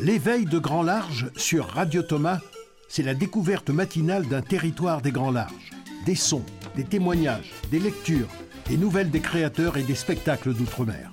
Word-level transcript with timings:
L'éveil 0.00 0.46
de 0.46 0.58
Grand 0.58 0.82
Large 0.82 1.30
sur 1.36 1.66
Radio 1.66 2.02
Thomas, 2.02 2.40
c'est 2.88 3.02
la 3.02 3.14
découverte 3.14 3.70
matinale 3.70 4.26
d'un 4.26 4.40
territoire 4.40 5.02
des 5.02 5.12
Grands 5.12 5.30
Larges. 5.30 5.70
Des 6.06 6.14
sons, 6.14 6.44
des 6.74 6.84
témoignages, 6.84 7.52
des 7.70 7.78
lectures, 7.78 8.28
des 8.68 8.76
nouvelles 8.76 9.10
des 9.10 9.20
créateurs 9.20 9.76
et 9.76 9.82
des 9.82 9.94
spectacles 9.94 10.54
d'outre-mer. 10.54 11.12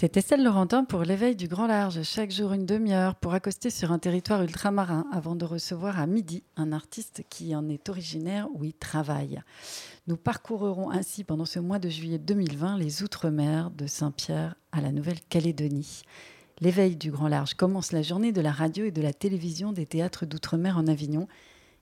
C'est 0.00 0.16
Estelle 0.16 0.44
Laurentin 0.44 0.84
pour 0.84 1.02
l'éveil 1.02 1.34
du 1.34 1.48
grand 1.48 1.66
large, 1.66 2.04
chaque 2.04 2.30
jour 2.30 2.52
une 2.52 2.66
demi-heure 2.66 3.16
pour 3.16 3.34
accoster 3.34 3.68
sur 3.68 3.90
un 3.90 3.98
territoire 3.98 4.40
ultramarin 4.44 5.04
avant 5.10 5.34
de 5.34 5.44
recevoir 5.44 5.98
à 5.98 6.06
midi 6.06 6.44
un 6.56 6.70
artiste 6.70 7.24
qui 7.28 7.56
en 7.56 7.68
est 7.68 7.88
originaire 7.88 8.46
ou 8.54 8.62
y 8.62 8.72
travaille. 8.72 9.42
Nous 10.06 10.16
parcourrons 10.16 10.88
ainsi 10.92 11.24
pendant 11.24 11.46
ce 11.46 11.58
mois 11.58 11.80
de 11.80 11.88
juillet 11.88 12.18
2020 12.18 12.78
les 12.78 13.02
outre-mer 13.02 13.72
de 13.72 13.88
Saint-Pierre 13.88 14.54
à 14.70 14.80
la 14.80 14.92
Nouvelle-Calédonie. 14.92 16.02
L'éveil 16.60 16.94
du 16.94 17.10
grand 17.10 17.26
large 17.26 17.54
commence 17.54 17.90
la 17.90 18.02
journée 18.02 18.30
de 18.30 18.40
la 18.40 18.52
radio 18.52 18.84
et 18.84 18.92
de 18.92 19.02
la 19.02 19.12
télévision 19.12 19.72
des 19.72 19.86
théâtres 19.86 20.26
d'outre-mer 20.26 20.78
en 20.78 20.86
Avignon 20.86 21.26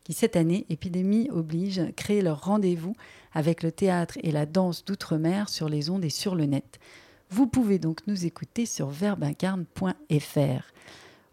qui 0.05 0.15
cette 0.15 0.37
année, 0.37 0.65
épidémie 0.71 1.29
oblige, 1.31 1.83
créent 1.97 2.23
leur 2.23 2.45
rendez-vous 2.45 2.95
avec 3.35 3.63
le 3.63 3.73
théâtre 3.73 4.17
et 4.23 4.33
la 4.33 4.47
danse 4.47 4.87
d'outre-mer 4.87 5.51
sur 5.51 5.69
les 5.69 5.91
ondes 5.91 6.05
et 6.05 6.09
sur 6.09 6.35
le 6.35 6.47
net. 6.47 6.79
Vous 7.29 7.49
pouvez 7.49 7.81
donc 7.81 8.07
nous 8.07 8.25
écouter 8.25 8.67
sur 8.67 8.89
verbincarne.fr. 8.89 10.73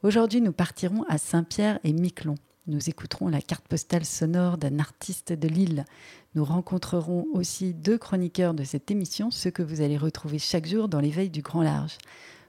Aujourd'hui, 0.01 0.41
nous 0.41 0.51
partirons 0.51 1.03
à 1.07 1.19
Saint-Pierre 1.19 1.79
et 1.83 1.93
Miquelon. 1.93 2.35
Nous 2.65 2.89
écouterons 2.89 3.27
la 3.27 3.41
carte 3.41 3.67
postale 3.67 4.03
sonore 4.03 4.57
d'un 4.57 4.79
artiste 4.79 5.33
de 5.33 5.47
Lille. 5.47 5.85
Nous 6.33 6.43
rencontrerons 6.43 7.27
aussi 7.33 7.75
deux 7.75 7.99
chroniqueurs 7.99 8.55
de 8.55 8.63
cette 8.63 8.89
émission, 8.89 9.29
ceux 9.29 9.51
que 9.51 9.61
vous 9.61 9.81
allez 9.81 9.97
retrouver 9.97 10.39
chaque 10.39 10.65
jour 10.65 10.89
dans 10.89 10.99
l'éveil 10.99 11.29
du 11.29 11.43
grand 11.43 11.61
large. 11.61 11.97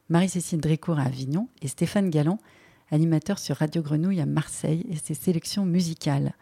Marie-Cécile 0.08 0.60
Drécourt 0.60 0.98
à 0.98 1.04
Avignon 1.04 1.48
et 1.60 1.68
Stéphane 1.68 2.08
Galland, 2.08 2.38
animateur 2.90 3.38
sur 3.38 3.56
Radio 3.56 3.82
Grenouille 3.82 4.20
à 4.23 4.26
Marseille 4.26 4.86
et 4.88 4.96
ses 4.96 5.14
sélections 5.14 5.66
musicales. 5.66 6.34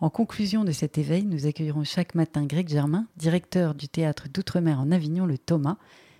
En 0.00 0.10
conclusion 0.10 0.64
de 0.64 0.72
cet 0.72 0.98
éveil, 0.98 1.24
nous 1.24 1.46
accueillerons 1.46 1.84
chaque 1.84 2.14
matin 2.14 2.44
Greg 2.44 2.68
Germain, 2.68 3.06
directeur 3.16 3.74
du 3.74 3.88
théâtre 3.88 4.28
d'outre-mer 4.28 4.78
en 4.78 4.92
Avignon, 4.92 5.24
le 5.24 5.38
Thomas, 5.38 5.78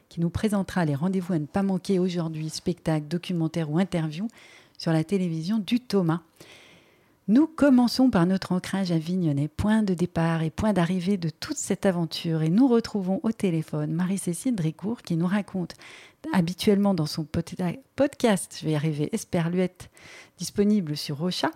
qui 0.09 0.21
nous 0.21 0.31
présentera 0.31 0.85
les 0.85 0.95
rendez-vous 0.95 1.35
à 1.35 1.39
ne 1.39 1.47
pas 1.47 1.63
manquer 1.63 1.99
aujourd'hui, 1.99 2.51
spectacles, 2.51 3.09
documentaires 3.09 3.71
ou 3.71 3.79
interviews 3.79 4.29
sur 4.79 4.93
la 4.93 5.05
télévision 5.05 5.59
du 5.59 5.81
Thomas. 5.81 6.21
Nous 7.29 7.49
commençons 7.49 8.09
par 8.09 8.25
notre 8.25 8.53
ancrage 8.53 8.93
avignonnais, 8.93 9.49
point 9.49 9.83
de 9.83 9.95
départ 9.95 10.43
et 10.43 10.51
point 10.51 10.73
d'arrivée 10.73 11.17
de 11.17 11.29
toute 11.29 11.57
cette 11.57 11.85
aventure. 11.85 12.43
Et 12.43 12.51
nous 12.51 12.69
retrouvons 12.69 13.19
au 13.25 13.33
téléphone 13.33 13.93
Marie-Cécile 13.93 14.55
Drécourt 14.55 15.03
qui 15.03 15.17
nous 15.17 15.27
raconte 15.27 15.75
habituellement 16.33 16.95
dans 16.95 17.07
son 17.07 17.25
podcast, 17.25 18.57
je 18.61 18.65
vais 18.65 18.73
y 18.73 18.77
arriver, 18.77 19.09
Esperluette, 19.13 19.91
disponible 20.39 20.97
sur 20.97 21.19
Rocha, 21.19 21.51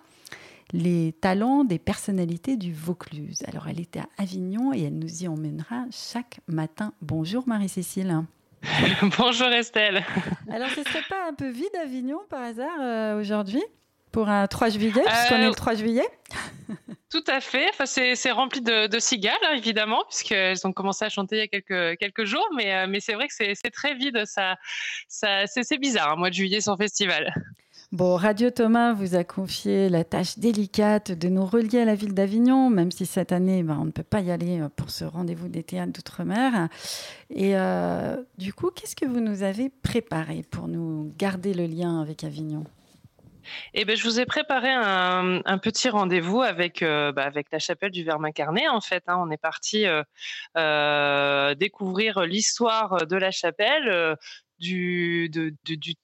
les 0.73 1.13
talents 1.13 1.63
des 1.63 1.79
personnalités 1.79 2.57
du 2.57 2.73
Vaucluse. 2.73 3.39
Alors 3.47 3.69
elle 3.69 3.79
était 3.79 3.99
à 3.99 4.09
Avignon 4.17 4.73
et 4.73 4.81
elle 4.81 4.99
nous 4.99 5.23
y 5.23 5.27
emmènera 5.29 5.85
chaque 5.89 6.41
matin. 6.47 6.93
Bonjour 7.01 7.47
Marie-Cécile. 7.47 8.25
Bonjour 9.17 9.47
Estelle. 9.47 10.03
Alors, 10.51 10.69
ce 10.69 10.83
serait 10.83 11.03
pas 11.09 11.27
un 11.27 11.33
peu 11.33 11.49
vide 11.49 11.75
Avignon 11.81 12.19
par 12.29 12.41
hasard 12.41 12.79
euh, 12.79 13.19
aujourd'hui 13.19 13.63
pour 14.11 14.29
un 14.29 14.45
3 14.47 14.69
juillet, 14.69 14.91
puisqu'on 14.91 15.37
est 15.37 15.47
le 15.47 15.55
3 15.55 15.75
juillet? 15.75 16.07
Tout 17.09 17.23
à 17.27 17.41
fait. 17.41 17.69
Enfin, 17.69 17.85
c'est 17.85 18.31
rempli 18.31 18.61
de, 18.61 18.87
de 18.87 18.99
cigales, 18.99 19.33
hein, 19.43 19.53
évidemment, 19.55 20.03
puisqu'elles 20.07 20.65
ont 20.65 20.73
commencé 20.73 21.05
à 21.05 21.09
chanter 21.09 21.37
il 21.37 21.39
y 21.39 21.43
a 21.43 21.47
quelques, 21.47 21.99
quelques 21.99 22.25
jours. 22.25 22.47
Mais, 22.55 22.73
euh, 22.73 22.87
mais 22.87 22.99
c'est 22.99 23.13
vrai 23.13 23.27
que 23.27 23.33
c'est 23.33 23.71
très 23.71 23.95
vide. 23.95 24.23
Ça, 24.25 24.57
ça, 25.07 25.45
c'est 25.47 25.77
bizarre, 25.77 26.11
un 26.11 26.15
mois 26.15 26.29
de 26.29 26.35
juillet 26.35 26.61
sans 26.61 26.77
festival. 26.77 27.33
Bon, 27.91 28.15
Radio 28.15 28.49
Thomas 28.49 28.93
vous 28.93 29.15
a 29.15 29.25
confié 29.25 29.89
la 29.89 30.05
tâche 30.05 30.39
délicate 30.39 31.11
de 31.11 31.27
nous 31.27 31.45
relier 31.45 31.81
à 31.81 31.85
la 31.85 31.93
ville 31.93 32.13
d'Avignon, 32.13 32.69
même 32.69 32.89
si 32.89 33.05
cette 33.05 33.33
année, 33.33 33.63
ben, 33.63 33.77
on 33.81 33.83
ne 33.83 33.91
peut 33.91 34.01
pas 34.01 34.21
y 34.21 34.31
aller 34.31 34.61
euh, 34.61 34.69
pour 34.73 34.89
ce 34.89 35.03
rendez-vous 35.03 35.49
des 35.49 35.61
théâtres 35.61 35.91
d'outre-mer. 35.91 36.69
Et 37.29 37.57
euh, 37.57 38.15
du 38.37 38.53
coup, 38.53 38.69
qu'est-ce 38.71 38.95
que 38.95 39.05
vous 39.05 39.19
nous 39.19 39.43
avez 39.43 39.69
préparé 39.69 40.45
pour 40.49 40.69
nous 40.69 41.13
garder 41.17 41.53
le 41.53 41.65
lien 41.65 41.99
avec 41.99 42.23
Avignon? 42.23 42.63
Eh 43.73 43.83
ben, 43.83 43.97
je 43.97 44.05
vous 44.05 44.21
ai 44.21 44.25
préparé 44.25 44.69
un, 44.71 45.57
petit 45.57 45.89
rendez-vous 45.89 46.41
avec 46.41 46.83
euh, 46.83 47.11
bah, 47.11 47.23
avec 47.23 47.47
la 47.51 47.59
chapelle 47.59 47.91
du 47.91 48.05
Verbe 48.05 48.23
incarné. 48.23 48.69
En 48.69 48.79
fait, 48.79 49.03
hein. 49.07 49.17
on 49.19 49.29
est 49.31 49.41
parti 49.41 49.85
découvrir 51.57 52.21
l'histoire 52.21 53.05
de 53.05 53.17
la 53.17 53.31
chapelle, 53.31 54.15
du, 54.61 55.31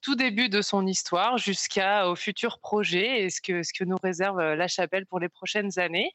tout 0.02 0.16
début 0.16 0.48
de 0.48 0.60
son 0.60 0.86
histoire 0.86 1.38
jusqu'au 1.38 2.16
futur 2.16 2.58
projet 2.58 3.22
et 3.22 3.30
ce 3.30 3.40
que, 3.40 3.62
ce 3.62 3.72
que 3.72 3.84
nous 3.84 3.96
réserve 4.02 4.40
euh, 4.40 4.56
la 4.56 4.68
chapelle 4.68 5.06
pour 5.06 5.20
les 5.20 5.28
prochaines 5.28 5.78
années. 5.78 6.10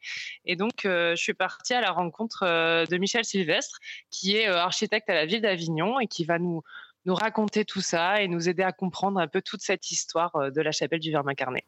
Et 0.46 0.56
donc, 0.56 0.86
euh, 0.86 1.16
je 1.16 1.22
suis 1.24 1.34
partie 1.34 1.74
à 1.74 1.81
la 1.81 1.92
rencontre 1.92 2.44
euh, 2.44 2.86
de 2.86 2.98
Michel 2.98 3.24
Sylvestre, 3.24 3.80
qui 4.12 4.36
est 4.36 4.48
architecte 4.48 5.09
à 5.09 5.14
la 5.14 5.26
ville 5.26 5.42
d'Avignon 5.42 6.00
et 6.00 6.08
qui 6.08 6.26
va 6.26 6.38
nous, 6.38 6.62
nous 7.06 7.16
raconter 7.16 7.66
tout 7.66 7.81
ça 7.81 8.22
et 8.22 8.28
nous 8.28 8.50
aider 8.50 8.64
à 8.64 8.74
comprendre 8.74 9.20
un 9.20 9.28
peu 9.28 9.42
toute 9.42 9.62
cette 9.62 9.90
histoire 9.92 10.52
de 10.52 10.62
la 10.62 10.72
chapelle 10.72 11.00
du 11.00 11.12
Verbe 11.12 11.30
incarné. 11.30 11.66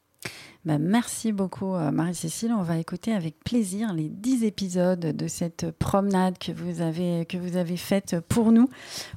Bah, 0.65 0.79
merci 0.79 1.31
beaucoup 1.31 1.75
euh, 1.75 1.91
Marie-Cécile. 1.91 2.51
On 2.51 2.63
va 2.63 2.77
écouter 2.77 3.13
avec 3.13 3.39
plaisir 3.43 3.93
les 3.93 4.09
dix 4.09 4.43
épisodes 4.43 4.99
de 4.99 5.27
cette 5.27 5.69
promenade 5.71 6.39
que 6.39 6.51
vous 6.51 6.81
avez, 6.81 7.25
que 7.25 7.37
vous 7.37 7.55
avez 7.55 7.77
faite 7.77 8.19
pour 8.29 8.51
nous 8.51 8.67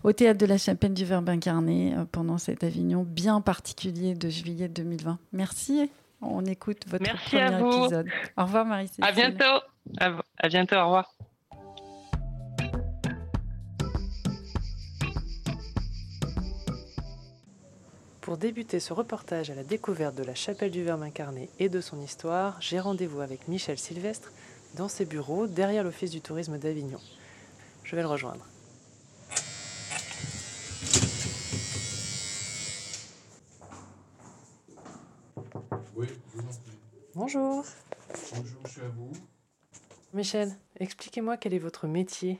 au 0.04 0.12
Théâtre 0.12 0.38
de 0.38 0.46
la 0.46 0.58
Chapelle 0.58 0.92
du 0.92 1.06
Verbe 1.06 1.30
incarné 1.30 1.94
euh, 1.96 2.04
pendant 2.10 2.36
cet 2.36 2.64
Avignon 2.64 3.02
bien 3.02 3.40
particulier 3.40 4.14
de 4.14 4.28
juillet 4.28 4.68
2020. 4.68 5.18
Merci. 5.32 5.90
On 6.20 6.44
écoute 6.44 6.84
votre 6.88 7.04
merci 7.04 7.36
premier 7.36 7.76
épisode. 7.76 8.08
Au 8.36 8.42
revoir 8.42 8.66
Marie-Cécile. 8.66 9.04
À 9.04 9.12
bientôt. 9.12 9.64
à 10.38 10.48
bientôt. 10.48 10.76
Au 10.76 10.84
revoir. 10.84 11.14
Pour 18.28 18.36
débuter 18.36 18.78
ce 18.78 18.92
reportage 18.92 19.48
à 19.48 19.54
la 19.54 19.64
découverte 19.64 20.14
de 20.14 20.22
la 20.22 20.34
chapelle 20.34 20.70
du 20.70 20.84
Verbe 20.84 21.02
incarné 21.02 21.48
et 21.58 21.70
de 21.70 21.80
son 21.80 21.98
histoire, 22.02 22.60
j'ai 22.60 22.78
rendez-vous 22.78 23.22
avec 23.22 23.48
Michel 23.48 23.78
Sylvestre 23.78 24.32
dans 24.74 24.88
ses 24.88 25.06
bureaux 25.06 25.46
derrière 25.46 25.82
l'Office 25.82 26.10
du 26.10 26.20
tourisme 26.20 26.58
d'Avignon. 26.58 27.00
Je 27.84 27.96
vais 27.96 28.02
le 28.02 28.08
rejoindre. 28.08 28.46
Oui, 35.96 36.08
Bonjour. 37.14 37.64
Bonjour, 38.34 38.60
je 38.66 38.70
suis 38.70 38.82
à 38.82 38.88
vous. 38.88 39.10
Michel, 40.12 40.54
expliquez-moi 40.78 41.38
quel 41.38 41.54
est 41.54 41.58
votre 41.58 41.86
métier. 41.86 42.38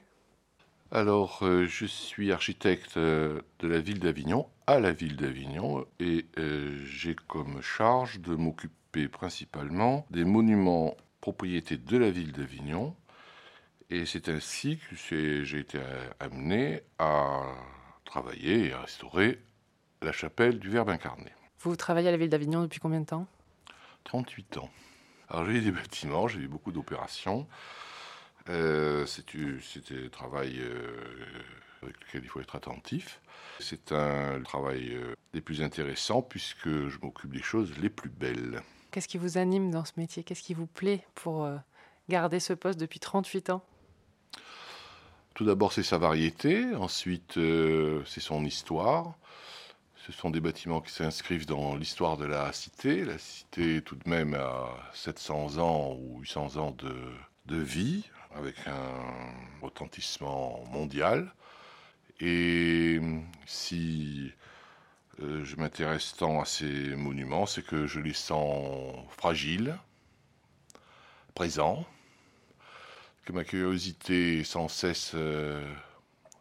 Alors, 0.91 1.41
euh, 1.43 1.67
je 1.67 1.85
suis 1.85 2.33
architecte 2.33 2.97
euh, 2.97 3.43
de 3.59 3.69
la 3.69 3.79
ville 3.79 4.01
d'Avignon, 4.01 4.49
à 4.67 4.81
la 4.81 4.93
ville 4.93 5.17
d'Avignon, 5.17 5.85
et 6.01 6.25
euh, 6.39 6.83
j'ai 6.87 7.15
comme 7.15 7.61
charge 7.61 8.21
de 8.21 8.35
m'occuper 8.35 9.07
principalement 9.07 10.07
des 10.09 10.25
monuments 10.25 10.97
propriétés 11.21 11.77
de 11.77 11.99
la 11.99 12.11
ville 12.11 12.33
d'Avignon. 12.33 12.97
Et 13.91 14.07
c'est 14.07 14.31
ainsi 14.31 14.79
que 14.79 14.97
j'ai 15.45 15.59
été 15.59 15.79
amené 16.21 16.81
à 16.99 17.43
travailler 18.07 18.69
et 18.69 18.73
à 18.73 18.81
restaurer 18.81 19.41
la 20.01 20.13
chapelle 20.13 20.59
du 20.59 20.71
Verbe 20.71 20.89
incarné. 20.89 21.33
Vous 21.61 21.77
travaillez 21.77 22.09
à 22.09 22.13
la 22.13 22.17
ville 22.17 22.29
d'Avignon 22.31 22.63
depuis 22.63 22.81
combien 22.81 23.01
de 23.01 23.07
temps? 23.07 23.27
38 24.05 24.59
ans. 24.59 24.71
Alors 25.29 25.47
j'ai 25.47 25.59
eu 25.59 25.61
des 25.61 25.71
bâtiments, 25.71 26.29
j'ai 26.29 26.41
eu 26.41 26.49
beaucoup 26.49 26.73
d'opérations. 26.73 27.47
Euh, 28.49 29.05
c'est 29.07 29.93
un 29.93 30.09
travail 30.09 30.59
euh, 30.61 30.97
avec 31.83 31.97
lequel 32.07 32.23
il 32.25 32.29
faut 32.29 32.41
être 32.41 32.57
attentif. 32.57 33.21
C'est 33.61 33.93
un 33.93 34.41
travail 34.43 34.95
euh, 34.95 35.15
des 35.35 35.41
plus 35.41 35.63
intéressants 35.63 36.23
puisque 36.23 36.69
je 36.69 36.99
m'occupe 37.03 37.33
des 37.33 37.43
choses 37.43 37.73
les 37.79 37.91
plus 37.91 38.11
belles. 38.11 38.63
Qu'est-ce 38.91 39.09
qui 39.09 39.19
vous 39.19 39.37
anime 39.37 39.71
dans 39.71 39.85
ce 39.85 39.93
métier? 39.97 40.23
Qu'est-ce 40.23 40.43
qui 40.43 40.55
vous 40.55 40.67
plaît 40.67 41.05
pour 41.15 41.47
garder 42.09 42.41
ce 42.41 42.55
poste 42.55 42.81
depuis 42.81 43.01
38 43.01 43.51
ans? 43.51 43.63
Tout 45.35 45.45
d'abord, 45.45 45.75
c'est 45.75 45.83
sa 45.83 45.99
variété. 45.99 46.75
Ensuite, 46.75 47.39
c'est 48.07 48.21
son 48.21 48.47
histoire. 48.47 49.13
Ce 50.07 50.13
sont 50.13 50.31
des 50.31 50.41
bâtiments 50.41 50.81
qui 50.81 50.91
s'inscrivent 50.91 51.45
dans 51.45 51.77
l'histoire 51.77 52.17
de 52.17 52.25
la 52.25 52.51
cité. 52.55 53.05
La 53.05 53.19
cité, 53.19 53.83
tout 53.83 53.95
de 53.95 54.09
même, 54.09 54.33
a 54.33 54.71
700 54.95 55.59
ans 55.59 55.95
ou 56.01 56.21
800 56.21 56.57
ans 56.57 56.71
de, 56.71 56.95
de 57.45 57.57
vie, 57.57 58.05
avec 58.35 58.57
un 58.67 59.33
retentissement 59.63 60.65
mondial. 60.71 61.33
Et 62.21 63.01
si 63.47 64.33
euh, 65.21 65.45
je 65.45 65.57
m'intéresse 65.57 66.15
tant 66.17 66.41
à 66.41 66.45
ces 66.45 66.97
monuments, 66.97 67.47
c'est 67.47 67.65
que 67.65 67.87
je 67.87 68.01
les 68.01 68.13
sens 68.13 68.95
fragiles, 69.11 69.77
présents, 71.35 71.87
que 73.25 73.33
ma 73.33 73.45
curiosité 73.45 74.41
est 74.41 74.45
sans 74.45 74.69
cesse 74.69 75.13
euh, 75.15 75.63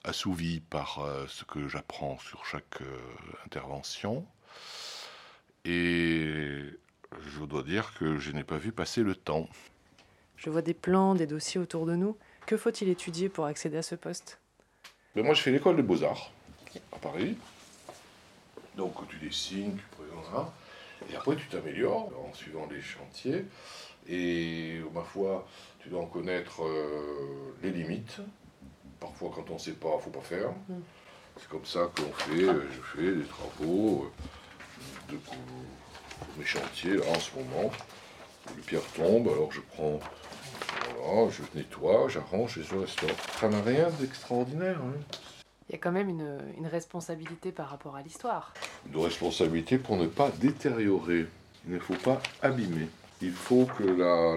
assouvi 0.04 0.62
par 0.62 1.06
ce 1.28 1.44
que 1.44 1.68
j'apprends 1.68 2.18
sur 2.20 2.46
chaque 2.46 2.80
intervention. 3.46 4.26
Et 5.66 6.64
je 7.20 7.44
dois 7.44 7.64
dire 7.64 7.94
que 7.96 8.18
je 8.18 8.32
n'ai 8.32 8.44
pas 8.44 8.58
vu 8.58 8.72
passer 8.72 9.04
le 9.04 9.16
temps. 9.16 9.50
Je 10.38 10.50
vois 10.50 10.62
des 10.62 10.74
plans, 10.74 11.16
des 11.16 11.28
dossiers 11.28 11.60
autour 11.60 11.86
de 11.86 11.96
nous. 11.96 12.16
Que 12.46 12.58
faut-il 12.58 12.90
étudier 12.90 13.28
pour 13.28 13.46
accéder 13.46 13.78
à 13.78 13.82
ce 13.82 13.96
poste? 13.96 14.40
Ben 15.16 15.26
Moi, 15.26 15.34
je 15.34 15.42
fais 15.42 15.52
l'école 15.52 15.76
des 15.76 15.82
beaux-arts 15.82 16.32
à 16.94 16.98
Paris. 16.98 17.36
Donc, 18.76 18.94
tu 19.10 19.18
dessines, 19.18 19.76
tu 19.76 19.84
présentes, 19.98 20.54
et 21.12 21.16
après, 21.16 21.36
tu 21.36 21.48
t'améliores 21.48 22.10
en 22.18 22.34
suivant 22.34 22.68
les 22.70 22.82
chantiers. 22.82 23.46
Et 24.10 24.80
ma 24.94 25.02
foi, 25.02 25.46
tu 25.80 25.90
dois 25.90 26.02
en 26.02 26.06
connaître 26.06 26.64
euh, 26.64 27.56
les 27.62 27.72
limites. 27.72 28.18
Parfois, 29.00 29.32
quand 29.36 29.50
on 29.50 29.56
ne 29.56 29.60
sait 29.60 29.74
pas, 29.74 29.90
il 29.94 29.98
ne 29.98 30.02
faut 30.02 30.10
pas 30.10 30.22
faire. 30.22 30.52
Mm. 30.70 30.76
C'est 31.40 31.50
comme 31.50 31.66
ça 31.66 31.92
qu'on 31.96 32.12
fait, 32.14 32.44
euh, 32.44 32.64
je 32.72 32.98
fais 32.98 33.16
des 33.16 33.26
travaux 33.26 34.10
euh, 35.10 35.14
de, 35.14 35.20
mes 36.38 36.46
chantiers, 36.46 36.96
là, 36.96 37.04
en 37.10 37.20
ce 37.20 37.36
moment. 37.36 37.72
Les 38.56 38.64
pierres 38.64 38.82
tombent, 38.96 39.28
alors 39.28 39.52
je 39.52 39.60
prends, 39.60 40.00
voilà, 41.08 41.30
je 41.32 41.42
nettoie, 41.58 42.08
j'arrange 42.10 42.58
et 42.58 42.64
je 42.64 42.76
restaure. 42.76 43.10
Ça 43.40 43.50
n'a 43.50 43.62
rien 43.62 43.90
d'extraordinaire. 44.00 44.78
Hein. 44.78 44.94
Il 45.70 45.74
y 45.74 45.76
a 45.76 45.80
quand 45.80 45.92
même 45.92 46.10
une, 46.10 46.40
une 46.58 46.68
responsabilité 46.68 47.52
par 47.52 47.70
rapport 47.70 47.96
à 47.96 48.02
l'histoire. 48.02 48.54
Une 48.92 49.02
responsabilité 49.02 49.78
pour 49.78 49.98
ne 49.98 50.08
pas 50.08 50.30
détériorer. 50.32 51.26
Il 51.68 51.74
ne 51.74 51.80
faut 51.80 51.96
pas 51.96 52.22
abîmer. 52.42 52.88
Il 53.22 53.32
faut 53.32 53.66
que 53.66 53.84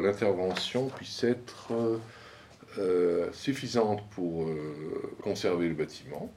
l'intervention 0.03 0.89
puisse 0.89 1.23
être 1.23 1.73
euh, 1.73 1.99
euh, 2.79 3.33
suffisante 3.33 4.03
pour 4.11 4.45
euh, 4.45 5.17
conserver 5.23 5.69
le 5.69 5.75
bâtiment, 5.75 6.31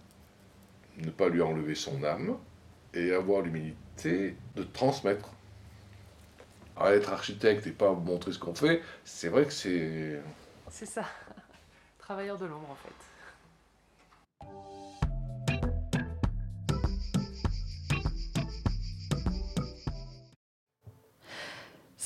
ne 0.98 1.10
pas 1.10 1.30
lui 1.30 1.42
enlever 1.42 1.76
son 1.76 2.04
âme 2.04 2.36
et 2.94 3.14
avoir 3.14 3.42
l'humilité 3.42 4.36
de 4.56 4.64
transmettre. 4.64 5.34
À 6.76 6.92
être 6.94 7.14
architecte 7.14 7.68
et 7.68 7.72
pas 7.72 7.94
montrer 7.94 8.32
ce 8.32 8.40
qu'on 8.40 8.56
fait, 8.56 8.82
c'est 9.04 9.30
vrai 9.30 9.46
que 9.46 9.54
c'est. 9.54 10.20
C'est 10.70 10.88
ça. 10.88 11.06
Travailleur 12.00 12.38
de 12.38 12.46
l'ombre 12.46 12.70
en 12.72 12.76
fait. 12.76 12.94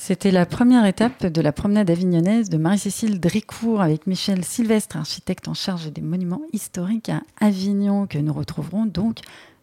C'était 0.08 0.30
la 0.30 0.46
première 0.46 0.86
étape 0.86 1.26
de 1.26 1.40
la 1.42 1.52
promenade 1.52 1.90
avignonnaise 1.90 2.48
de 2.48 2.56
Marie-Cécile 2.56 3.20
Dricourt 3.20 3.82
avec 3.82 4.06
Michel 4.06 4.42
Sylvestre, 4.42 4.96
architecte 4.96 5.48
en 5.48 5.52
charge 5.52 5.92
des 5.92 6.00
monuments 6.00 6.40
historiques 6.54 7.10
à 7.10 7.20
Avignon, 7.38 8.06
que 8.06 8.16
nous 8.16 8.32
retrouverons 8.32 8.86
donc 8.86 9.18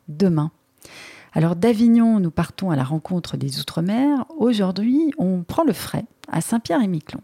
demain. 0.08 0.52
Alors 1.38 1.58
d'Avignon, 1.58 2.22
nous 2.22 2.32
partons 2.32 2.72
à 2.72 2.78
la 2.78 2.86
rencontre 2.86 3.36
des 3.36 3.60
Outre-mer. 3.60 4.24
Aujourd'hui, 4.38 5.12
on 5.18 5.44
prend 5.44 5.66
le 5.66 5.74
frais 5.74 6.06
à 6.32 6.40
Saint-Pierre-et-Miquelon. 6.40 7.20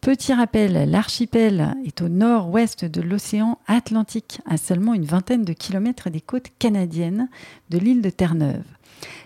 Petit 0.00 0.32
rappel, 0.32 0.88
l'archipel 0.88 1.74
est 1.84 2.02
au 2.02 2.08
nord-ouest 2.08 2.84
de 2.84 3.00
l'océan 3.00 3.58
Atlantique, 3.66 4.40
à 4.46 4.56
seulement 4.56 4.94
une 4.94 5.04
vingtaine 5.04 5.44
de 5.44 5.52
kilomètres 5.52 6.08
des 6.08 6.20
côtes 6.20 6.52
canadiennes 6.60 7.28
de 7.68 7.78
l'île 7.78 8.00
de 8.00 8.10
Terre-Neuve. 8.10 8.62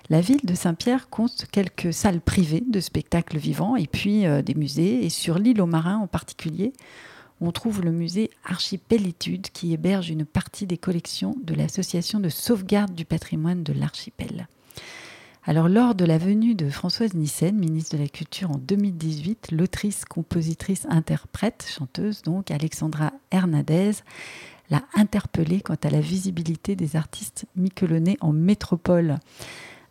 La 0.09 0.23
ville 0.23 0.45
de 0.45 0.55
Saint-Pierre 0.55 1.11
compte 1.11 1.45
quelques 1.53 1.93
salles 1.93 2.23
privées 2.23 2.65
de 2.67 2.81
spectacles 2.81 3.37
vivants 3.37 3.77
et 3.77 3.87
puis 3.87 4.27
euh, 4.27 4.41
des 4.41 4.55
musées. 4.55 5.05
Et 5.05 5.11
sur 5.11 5.39
l'île 5.39 5.61
aux 5.61 5.67
marins 5.67 5.99
en 5.99 6.07
particulier, 6.07 6.73
on 7.41 7.53
trouve 7.53 7.83
le 7.83 7.93
musée 7.93 8.31
Archipelitude 8.45 9.49
qui 9.51 9.73
héberge 9.73 10.11
une 10.11 10.25
partie 10.25 10.67
des 10.67 10.79
collections 10.79 11.37
de 11.43 11.55
l'Association 11.55 12.21
de 12.21 12.29
sauvegarde 12.29 12.95
du 12.95 13.05
patrimoine 13.05 13.63
de 13.63 13.73
l'archipel. 13.73 14.49
Alors, 15.45 15.69
lors 15.69 15.95
de 15.95 16.05
la 16.05 16.19
venue 16.19 16.55
de 16.55 16.69
Françoise 16.69 17.15
Nissen, 17.15 17.57
ministre 17.57 17.97
de 17.97 18.03
la 18.03 18.09
Culture 18.09 18.51
en 18.51 18.59
2018, 18.59 19.53
l'autrice, 19.53 20.05
compositrice, 20.05 20.87
interprète, 20.91 21.67
chanteuse 21.67 22.21
donc, 22.23 22.51
Alexandra 22.51 23.13
Hernandez, 23.31 23.93
l'a 24.69 24.83
interpellée 24.95 25.63
quant 25.63 25.79
à 25.83 25.89
la 25.91 26.01
visibilité 26.01 26.77
des 26.77 26.95
artistes 26.95 27.47
miquelonnais 27.57 28.19
en 28.21 28.33
métropole. 28.33 29.19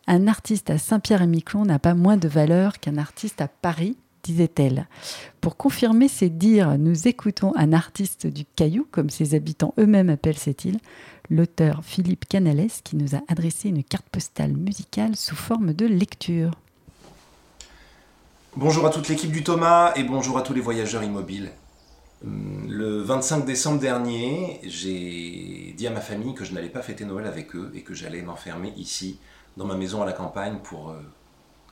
Un 0.06 0.28
artiste 0.28 0.70
à 0.70 0.78
Saint-Pierre-et-Miquelon 0.78 1.64
n'a 1.64 1.78
pas 1.78 1.94
moins 1.94 2.16
de 2.16 2.28
valeur 2.28 2.78
qu'un 2.78 2.96
artiste 2.96 3.40
à 3.40 3.48
Paris, 3.48 3.96
disait-elle. 4.22 4.88
Pour 5.40 5.56
confirmer 5.56 6.08
ces 6.08 6.28
dires, 6.28 6.78
nous 6.78 7.08
écoutons 7.08 7.52
un 7.56 7.72
artiste 7.72 8.26
du 8.26 8.44
Caillou, 8.56 8.86
comme 8.90 9.10
ses 9.10 9.34
habitants 9.34 9.74
eux-mêmes 9.78 10.10
appellent 10.10 10.38
cette 10.38 10.64
île, 10.64 10.78
l'auteur 11.30 11.80
Philippe 11.84 12.28
Canales, 12.28 12.70
qui 12.84 12.96
nous 12.96 13.14
a 13.14 13.20
adressé 13.28 13.68
une 13.68 13.84
carte 13.84 14.08
postale 14.08 14.52
musicale 14.52 15.16
sous 15.16 15.36
forme 15.36 15.72
de 15.72 15.86
lecture. 15.86 16.52
Bonjour 18.56 18.84
à 18.86 18.90
toute 18.90 19.08
l'équipe 19.08 19.30
du 19.30 19.44
Thomas 19.44 19.92
et 19.94 20.02
bonjour 20.02 20.36
à 20.36 20.42
tous 20.42 20.52
les 20.52 20.60
voyageurs 20.60 21.04
immobiles. 21.04 21.52
Hum, 22.24 22.66
le 22.68 23.00
25 23.00 23.46
décembre 23.46 23.78
dernier, 23.78 24.60
j'ai 24.64 25.72
dit 25.76 25.86
à 25.86 25.90
ma 25.90 26.00
famille 26.00 26.34
que 26.34 26.44
je 26.44 26.52
n'allais 26.52 26.68
pas 26.68 26.82
fêter 26.82 27.04
Noël 27.04 27.26
avec 27.26 27.54
eux 27.54 27.70
et 27.74 27.82
que 27.82 27.94
j'allais 27.94 28.22
m'enfermer 28.22 28.72
ici 28.76 29.18
dans 29.56 29.64
ma 29.64 29.76
maison 29.76 30.02
à 30.02 30.06
la 30.06 30.12
campagne 30.12 30.58
pour 30.62 30.90
euh, 30.90 31.00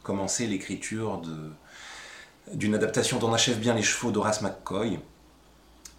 commencer 0.03 0.47
l'écriture 0.47 1.21
d'une 2.55 2.75
adaptation 2.75 3.19
dont 3.19 3.33
achève 3.33 3.59
bien 3.59 3.75
les 3.75 3.83
chevaux 3.83 4.11
d'Horace 4.11 4.43
McCoy, 4.43 5.01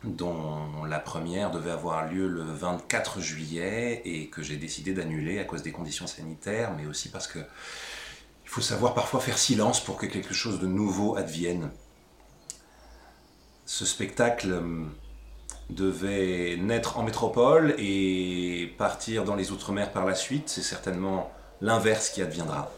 dont 0.04 0.84
la 0.86 1.00
première 1.00 1.52
devait 1.52 1.72
avoir 1.72 2.08
lieu 2.10 2.28
le 2.28 2.44
24 2.44 3.20
juillet 3.20 4.02
et 4.06 4.28
que 4.28 4.42
j'ai 4.42 4.58
décidé 4.58 4.94
d'annuler 4.94 5.40
à 5.40 5.44
cause 5.44 5.62
des 5.62 5.72
conditions 5.72 6.08
sanitaires, 6.08 6.74
mais 6.78 6.86
aussi 6.86 7.10
parce 7.10 7.28
que 7.28 7.40
il 7.40 8.50
faut 8.50 8.62
savoir 8.62 8.96
parfois 8.96 9.20
faire 9.20 9.38
silence 9.38 9.80
pour 9.84 9.98
que 9.98 10.08
quelque 10.08 10.34
chose 10.34 10.60
de 10.60 10.66
nouveau 10.66 11.16
advienne. 11.16 11.70
Ce 13.68 13.86
spectacle 13.86 14.52
euh, 14.52 14.86
devait 15.70 16.58
naître 16.58 16.98
en 16.98 17.04
métropole 17.04 17.76
et 17.78 18.74
partir 18.80 19.24
dans 19.24 19.36
les 19.36 19.52
Outre-mer 19.52 19.92
par 19.92 20.06
la 20.06 20.16
suite. 20.16 20.50
C'est 20.50 20.64
certainement 20.64 21.32
l'inverse 21.62 22.10
qui 22.10 22.24
adviendra. 22.24 22.72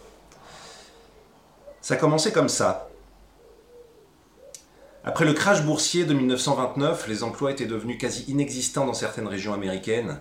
Ça 1.79 1.94
a 1.94 1.97
commencé 1.97 2.33
comme 2.33 2.50
ça. 2.50 2.91
Après 5.03 5.25
le 5.25 5.33
crash 5.33 5.63
boursier 5.63 6.06
de 6.06 6.13
1929, 6.13 7.07
les 7.07 7.24
emplois 7.24 7.50
étaient 7.50 7.65
devenus 7.65 7.98
quasi 7.98 8.24
inexistants 8.27 8.86
dans 8.86 8.94
certaines 8.94 9.27
régions 9.27 9.53
américaines. 9.53 10.19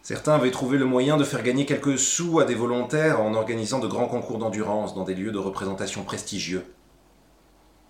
Certains 0.00 0.34
avaient 0.34 0.50
trouvé 0.50 0.78
le 0.78 0.86
moyen 0.86 1.18
de 1.18 1.24
faire 1.24 1.42
gagner 1.42 1.66
quelques 1.66 1.98
sous 1.98 2.40
à 2.40 2.46
des 2.46 2.54
volontaires 2.54 3.20
en 3.20 3.34
organisant 3.34 3.80
de 3.80 3.86
grands 3.86 4.08
concours 4.08 4.38
d'endurance 4.38 4.94
dans 4.94 5.04
des 5.04 5.14
lieux 5.14 5.30
de 5.30 5.38
représentation 5.38 6.04
prestigieux. 6.04 6.64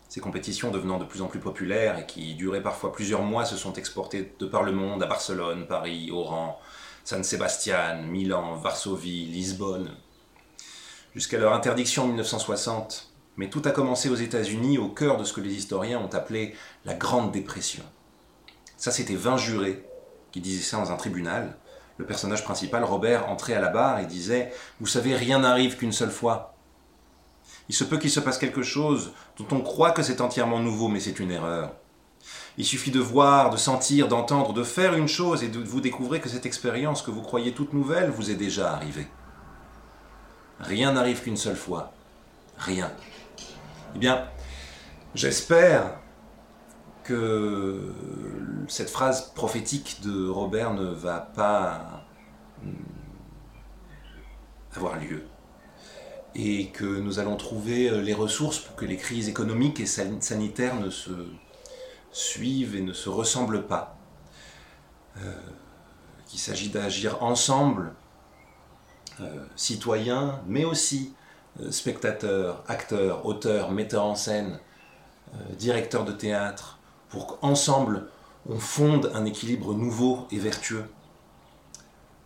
Ces 0.08 0.20
compétitions 0.20 0.72
devenant 0.72 0.98
de 0.98 1.04
plus 1.04 1.22
en 1.22 1.28
plus 1.28 1.38
populaires 1.38 2.00
et 2.00 2.04
qui 2.04 2.34
duraient 2.34 2.64
parfois 2.64 2.92
plusieurs 2.92 3.22
mois 3.22 3.44
se 3.44 3.56
sont 3.56 3.74
exportées 3.74 4.34
de 4.40 4.46
par 4.46 4.64
le 4.64 4.72
monde 4.72 5.04
à 5.04 5.06
Barcelone, 5.06 5.66
Paris, 5.68 6.10
Oran, 6.12 6.58
San 7.04 7.22
Sebastian, 7.22 8.02
Milan, 8.08 8.56
Varsovie, 8.56 9.26
Lisbonne, 9.26 9.92
jusqu'à 11.14 11.38
leur 11.38 11.54
interdiction 11.54 12.02
en 12.02 12.08
1960. 12.08 13.11
Mais 13.36 13.48
tout 13.48 13.62
a 13.64 13.70
commencé 13.70 14.08
aux 14.08 14.14
États-Unis, 14.14 14.78
au 14.78 14.88
cœur 14.88 15.16
de 15.16 15.24
ce 15.24 15.32
que 15.32 15.40
les 15.40 15.54
historiens 15.54 15.98
ont 15.98 16.14
appelé 16.14 16.54
la 16.84 16.94
Grande 16.94 17.32
Dépression. 17.32 17.82
Ça, 18.76 18.90
c'était 18.90 19.14
20 19.14 19.36
jurés 19.38 19.84
qui 20.32 20.40
disaient 20.40 20.62
ça 20.62 20.78
dans 20.78 20.92
un 20.92 20.96
tribunal. 20.96 21.56
Le 21.98 22.06
personnage 22.06 22.44
principal, 22.44 22.84
Robert, 22.84 23.28
entrait 23.28 23.54
à 23.54 23.60
la 23.60 23.68
barre 23.68 24.00
et 24.00 24.06
disait 24.06 24.52
Vous 24.80 24.86
savez, 24.86 25.14
rien 25.14 25.38
n'arrive 25.38 25.76
qu'une 25.76 25.92
seule 25.92 26.10
fois. 26.10 26.54
Il 27.68 27.74
se 27.74 27.84
peut 27.84 27.98
qu'il 27.98 28.10
se 28.10 28.20
passe 28.20 28.38
quelque 28.38 28.62
chose 28.62 29.12
dont 29.38 29.46
on 29.56 29.60
croit 29.60 29.92
que 29.92 30.02
c'est 30.02 30.20
entièrement 30.20 30.58
nouveau, 30.58 30.88
mais 30.88 31.00
c'est 31.00 31.20
une 31.20 31.30
erreur. 31.30 31.72
Il 32.58 32.64
suffit 32.64 32.90
de 32.90 33.00
voir, 33.00 33.50
de 33.50 33.56
sentir, 33.56 34.08
d'entendre, 34.08 34.52
de 34.52 34.62
faire 34.62 34.94
une 34.94 35.08
chose 35.08 35.42
et 35.42 35.48
de 35.48 35.58
vous 35.58 35.80
découvrez 35.80 36.20
que 36.20 36.28
cette 36.28 36.46
expérience 36.46 37.02
que 37.02 37.10
vous 37.10 37.22
croyez 37.22 37.52
toute 37.52 37.72
nouvelle 37.72 38.10
vous 38.10 38.30
est 38.30 38.36
déjà 38.36 38.72
arrivée. 38.72 39.06
Rien 40.60 40.92
n'arrive 40.92 41.22
qu'une 41.22 41.36
seule 41.36 41.56
fois. 41.56 41.92
Rien. 42.58 42.92
Eh 43.94 43.98
bien, 43.98 44.28
j'espère 45.14 45.98
que 47.04 47.92
cette 48.68 48.90
phrase 48.90 49.32
prophétique 49.34 50.00
de 50.02 50.28
Robert 50.28 50.72
ne 50.72 50.86
va 50.86 51.20
pas 51.20 52.04
hmm, 52.62 52.72
avoir 54.74 54.98
lieu 54.98 55.24
et 56.34 56.68
que 56.68 56.84
nous 56.84 57.18
allons 57.18 57.36
trouver 57.36 57.90
les 58.02 58.14
ressources 58.14 58.58
pour 58.58 58.74
que 58.76 58.86
les 58.86 58.96
crises 58.96 59.28
économiques 59.28 59.80
et 59.80 59.86
sanitaires 59.86 60.80
ne 60.80 60.88
se 60.88 61.10
suivent 62.10 62.76
et 62.76 62.80
ne 62.80 62.94
se 62.94 63.10
ressemblent 63.10 63.66
pas. 63.66 63.98
Euh, 65.18 65.32
qu'il 66.26 66.40
s'agit 66.40 66.70
d'agir 66.70 67.22
ensemble, 67.22 67.92
euh, 69.20 69.44
citoyens, 69.54 70.40
mais 70.46 70.64
aussi 70.64 71.12
spectateurs, 71.70 72.64
acteurs, 72.68 73.26
auteurs, 73.26 73.70
metteurs 73.70 74.04
en 74.04 74.14
scène, 74.14 74.58
directeurs 75.58 76.04
de 76.04 76.12
théâtre, 76.12 76.78
pour 77.08 77.26
qu'ensemble 77.26 78.06
on 78.48 78.58
fonde 78.58 79.10
un 79.14 79.24
équilibre 79.24 79.74
nouveau 79.74 80.26
et 80.30 80.38
vertueux. 80.38 80.84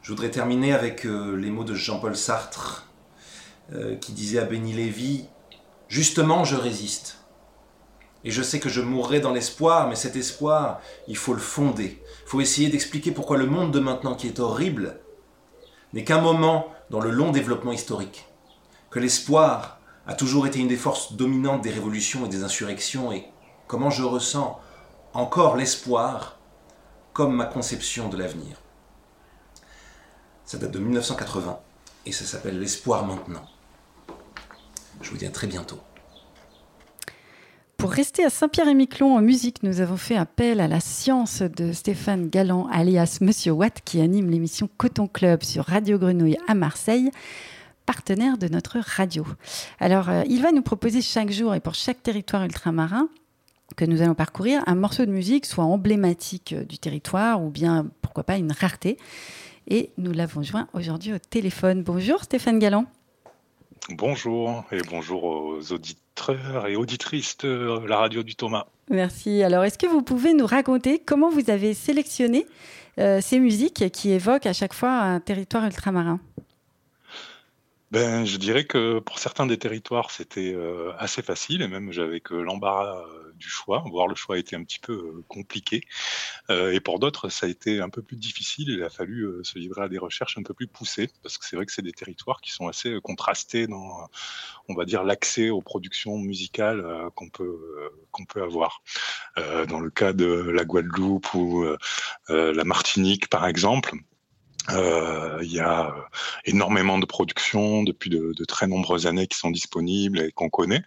Je 0.02 0.12
voudrais 0.12 0.30
terminer 0.30 0.72
avec 0.72 1.04
euh, 1.04 1.34
les 1.36 1.50
mots 1.50 1.64
de 1.64 1.74
Jean-Paul 1.74 2.16
Sartre, 2.16 2.86
euh, 3.72 3.96
qui 3.96 4.12
disait 4.12 4.38
à 4.38 4.44
Béni 4.44 4.72
Lévy 4.72 5.26
Justement, 5.88 6.44
je 6.44 6.56
résiste. 6.56 7.18
Et 8.24 8.30
je 8.30 8.42
sais 8.42 8.58
que 8.58 8.68
je 8.68 8.80
mourrai 8.80 9.20
dans 9.20 9.32
l'espoir, 9.32 9.88
mais 9.88 9.94
cet 9.94 10.16
espoir, 10.16 10.80
il 11.06 11.16
faut 11.16 11.34
le 11.34 11.40
fonder. 11.40 12.02
Il 12.24 12.28
faut 12.28 12.40
essayer 12.40 12.68
d'expliquer 12.68 13.12
pourquoi 13.12 13.36
le 13.36 13.46
monde 13.46 13.72
de 13.72 13.78
maintenant, 13.78 14.14
qui 14.14 14.26
est 14.26 14.40
horrible, 14.40 14.98
n'est 15.92 16.04
qu'un 16.04 16.20
moment 16.20 16.68
dans 16.90 17.00
le 17.00 17.10
long 17.10 17.30
développement 17.30 17.72
historique. 17.72 18.26
Que 18.96 19.00
l'espoir 19.02 19.78
a 20.06 20.14
toujours 20.14 20.46
été 20.46 20.58
une 20.58 20.68
des 20.68 20.76
forces 20.78 21.12
dominantes 21.12 21.60
des 21.60 21.70
révolutions 21.70 22.24
et 22.24 22.30
des 22.30 22.44
insurrections, 22.44 23.12
et 23.12 23.26
comment 23.66 23.90
je 23.90 24.02
ressens 24.02 24.58
encore 25.12 25.58
l'espoir 25.58 26.38
comme 27.12 27.36
ma 27.36 27.44
conception 27.44 28.08
de 28.08 28.16
l'avenir. 28.16 28.56
Ça 30.46 30.56
date 30.56 30.70
de 30.70 30.78
1980 30.78 31.58
et 32.06 32.12
ça 32.12 32.24
s'appelle 32.24 32.58
L'espoir 32.58 33.04
maintenant. 33.04 33.44
Je 35.02 35.10
vous 35.10 35.18
dis 35.18 35.26
à 35.26 35.30
très 35.30 35.46
bientôt. 35.46 35.78
Pour 37.76 37.90
rester 37.90 38.24
à 38.24 38.30
Saint-Pierre-et-Miquelon 38.30 39.14
en 39.14 39.20
musique, 39.20 39.62
nous 39.62 39.82
avons 39.82 39.98
fait 39.98 40.16
appel 40.16 40.58
à 40.58 40.68
la 40.68 40.80
science 40.80 41.42
de 41.42 41.72
Stéphane 41.72 42.30
Galland, 42.30 42.66
alias 42.72 43.18
Monsieur 43.20 43.52
Watt, 43.52 43.82
qui 43.84 44.00
anime 44.00 44.30
l'émission 44.30 44.70
Coton 44.78 45.06
Club 45.06 45.42
sur 45.42 45.66
Radio 45.66 45.98
Grenouille 45.98 46.38
à 46.48 46.54
Marseille, 46.54 47.10
partenaire 47.86 48.36
de 48.36 48.48
notre 48.48 48.78
radio. 48.78 49.24
Alors, 49.78 50.08
euh, 50.08 50.22
il 50.28 50.42
va 50.42 50.52
nous 50.52 50.62
proposer 50.62 51.00
chaque 51.00 51.30
jour 51.30 51.54
et 51.54 51.60
pour 51.60 51.74
chaque 51.74 52.02
territoire 52.02 52.44
ultramarin 52.44 53.08
que 53.76 53.84
nous 53.84 54.02
allons 54.02 54.14
parcourir 54.14 54.62
un 54.66 54.74
morceau 54.74 55.06
de 55.06 55.10
musique 55.10 55.46
soit 55.46 55.64
emblématique 55.64 56.52
euh, 56.52 56.64
du 56.64 56.78
territoire 56.78 57.42
ou 57.42 57.50
bien, 57.50 57.86
pourquoi 58.02 58.24
pas, 58.24 58.36
une 58.36 58.52
rareté. 58.52 58.98
Et 59.68 59.90
nous 59.98 60.12
l'avons 60.12 60.42
joint 60.42 60.68
aujourd'hui 60.72 61.12
au 61.12 61.18
téléphone. 61.18 61.82
Bonjour 61.82 62.22
Stéphane 62.22 62.58
Galland. 62.58 62.86
Bonjour 63.90 64.64
et 64.72 64.80
bonjour 64.90 65.24
aux 65.24 65.72
auditeurs 65.72 66.66
et 66.66 66.76
auditrices 66.76 67.38
de 67.38 67.86
la 67.86 67.98
radio 67.98 68.22
du 68.22 68.34
Thomas. 68.34 68.66
Merci. 68.90 69.42
Alors, 69.42 69.64
est-ce 69.64 69.78
que 69.78 69.86
vous 69.86 70.02
pouvez 70.02 70.34
nous 70.34 70.46
raconter 70.46 70.98
comment 70.98 71.30
vous 71.30 71.50
avez 71.50 71.74
sélectionné 71.74 72.46
euh, 72.98 73.20
ces 73.20 73.38
musiques 73.38 73.90
qui 73.92 74.10
évoquent 74.10 74.46
à 74.46 74.52
chaque 74.52 74.74
fois 74.74 74.90
un 74.90 75.20
territoire 75.20 75.64
ultramarin? 75.64 76.20
Ben, 77.96 78.26
je 78.26 78.36
dirais 78.36 78.66
que 78.66 78.98
pour 78.98 79.18
certains 79.18 79.46
des 79.46 79.58
territoires, 79.58 80.10
c'était 80.10 80.52
euh, 80.52 80.92
assez 80.98 81.22
facile 81.22 81.62
et 81.62 81.66
même 81.66 81.92
j'avais 81.92 82.20
que 82.20 82.34
l'embarras 82.34 82.98
euh, 82.98 83.32
du 83.36 83.48
choix, 83.48 83.84
voire 83.90 84.06
le 84.06 84.14
choix 84.14 84.36
a 84.36 84.38
été 84.38 84.54
un 84.54 84.62
petit 84.64 84.78
peu 84.78 84.92
euh, 84.92 85.24
compliqué. 85.28 85.80
et 86.50 86.80
pour 86.80 86.98
d'autres, 86.98 87.30
ça 87.30 87.46
a 87.46 87.48
été 87.48 87.80
un 87.80 87.88
peu 87.88 88.02
plus 88.02 88.18
difficile. 88.18 88.68
Il 88.68 88.82
a 88.82 88.90
fallu 88.90 89.26
se 89.44 89.58
livrer 89.58 89.84
à 89.84 89.88
des 89.88 89.96
recherches 89.96 90.36
un 90.36 90.42
peu 90.42 90.52
plus 90.52 90.66
poussées 90.66 91.08
parce 91.22 91.38
que 91.38 91.46
c'est 91.46 91.56
vrai 91.56 91.64
que 91.64 91.72
c'est 91.72 91.80
des 91.80 91.92
territoires 91.92 92.42
qui 92.42 92.52
sont 92.52 92.68
assez 92.68 92.98
contrastés 93.02 93.66
dans, 93.66 94.10
on 94.68 94.74
va 94.74 94.84
dire, 94.84 95.02
l'accès 95.02 95.48
aux 95.48 95.62
productions 95.62 96.18
musicales 96.18 96.84
qu'on 97.14 97.30
peut 97.30 97.58
qu'on 98.10 98.26
peut 98.26 98.42
avoir. 98.42 98.82
dans 99.68 99.80
le 99.80 99.90
cas 99.90 100.12
de 100.12 100.26
la 100.26 100.66
Guadeloupe 100.66 101.32
ou 101.32 101.66
la 102.28 102.64
Martinique, 102.64 103.28
par 103.28 103.46
exemple. 103.46 103.94
Euh, 104.70 105.38
il 105.42 105.52
y 105.52 105.60
a 105.60 105.88
euh, 105.88 106.00
énormément 106.44 106.98
de 106.98 107.06
productions 107.06 107.82
depuis 107.82 108.10
de, 108.10 108.32
de, 108.36 108.44
très 108.44 108.66
nombreuses 108.66 109.06
années 109.06 109.26
qui 109.26 109.38
sont 109.38 109.50
disponibles 109.50 110.20
et 110.20 110.32
qu'on 110.32 110.48
connaît. 110.48 110.82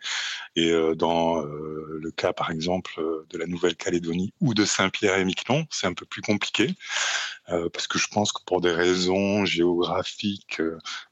Et 0.59 0.71
euh, 0.71 0.93
dans 0.93 1.41
euh, 1.41 1.99
le 2.01 2.11
cas, 2.11 2.33
par 2.33 2.51
exemple, 2.51 2.99
de 3.29 3.37
la 3.37 3.45
Nouvelle-Calédonie 3.45 4.33
ou 4.41 4.53
de 4.53 4.65
Saint-Pierre 4.65 5.17
et 5.17 5.23
Miquelon, 5.23 5.65
c'est 5.69 5.87
un 5.87 5.93
peu 5.93 6.05
plus 6.05 6.21
compliqué 6.21 6.75
parce 7.73 7.87
que 7.87 7.97
je 7.97 8.05
pense 8.09 8.31
que 8.31 8.43
pour 8.45 8.61
des 8.61 8.69
raisons 8.69 9.43
géographiques, 9.43 10.61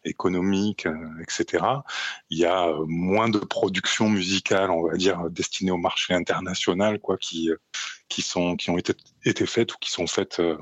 économiques, 0.06 0.88
etc., 1.20 1.66
il 2.30 2.38
y 2.38 2.46
a 2.46 2.72
moins 2.86 3.28
de 3.28 3.40
productions 3.40 4.08
musicales, 4.08 4.70
on 4.70 4.88
va 4.88 4.98
dire, 4.98 5.32
destinées 5.32 5.72
au 5.72 5.78
marché 5.78 6.14
international, 6.14 7.00
quoi, 7.00 7.18
qui 7.18 7.50
sont 8.22 8.56
qui 8.56 8.70
ont 8.70 8.78
été 8.78 9.46
faites 9.46 9.74
ou 9.74 9.78
qui 9.80 9.92
sont 9.92 10.08
faites 10.08 10.40
euh, 10.40 10.58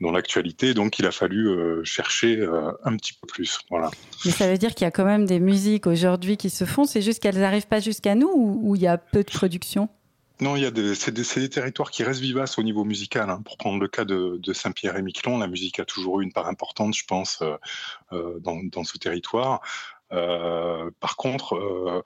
dans 0.00 0.12
l'actualité. 0.12 0.74
Donc, 0.74 0.98
il 0.98 1.06
a 1.06 1.12
fallu 1.12 1.48
euh, 1.48 1.82
chercher 1.84 2.38
euh, 2.38 2.72
un 2.84 2.96
petit 2.96 3.12
peu 3.12 3.26
plus. 3.26 3.60
Voilà. 3.70 3.90
Mais 4.24 4.30
ça 4.30 4.50
veut 4.50 4.58
dire 4.58 4.74
qu'il 4.74 4.84
y 4.84 4.88
a 4.88 4.90
quand 4.90 5.04
même 5.04 5.26
des 5.26 5.40
musiques 5.40 5.86
aujourd'hui 5.86 6.36
qui 6.36 6.50
se 6.50 6.64
font. 6.64 6.84
C'est 6.84 7.02
juste 7.02 7.22
qu'elles 7.22 7.38
n'arrivent 7.38 7.68
pas 7.68 7.80
jusqu'à 7.80 8.14
nous 8.20 8.60
ou, 8.62 8.76
il 8.76 8.82
y 8.82 8.86
a 8.86 8.98
peu 8.98 9.24
de 9.24 9.30
production? 9.30 9.88
Non, 10.40 10.56
il 10.56 10.62
y 10.62 10.66
a 10.66 10.70
des, 10.70 10.94
c'est 10.94 11.12
des, 11.12 11.48
territoires 11.50 11.90
qui 11.90 12.02
restent 12.02 12.20
vivaces 12.20 12.58
au 12.58 12.62
niveau 12.62 12.84
musical. 12.84 13.28
Hein. 13.28 13.42
Pour 13.44 13.58
prendre 13.58 13.78
le 13.78 13.88
cas 13.88 14.04
de, 14.04 14.40
Saint-Pierre 14.52 14.96
et 14.96 15.02
Miquelon, 15.02 15.38
la 15.38 15.48
musique 15.48 15.80
a 15.80 15.84
toujours 15.84 16.20
eu 16.20 16.24
une 16.24 16.32
part 16.32 16.46
importante, 16.46 16.94
je 16.94 17.04
pense, 17.04 17.42
dans, 18.10 18.62
dans, 18.64 18.84
ce 18.84 18.96
territoire. 18.96 19.60
par 20.08 21.16
contre, 21.16 22.04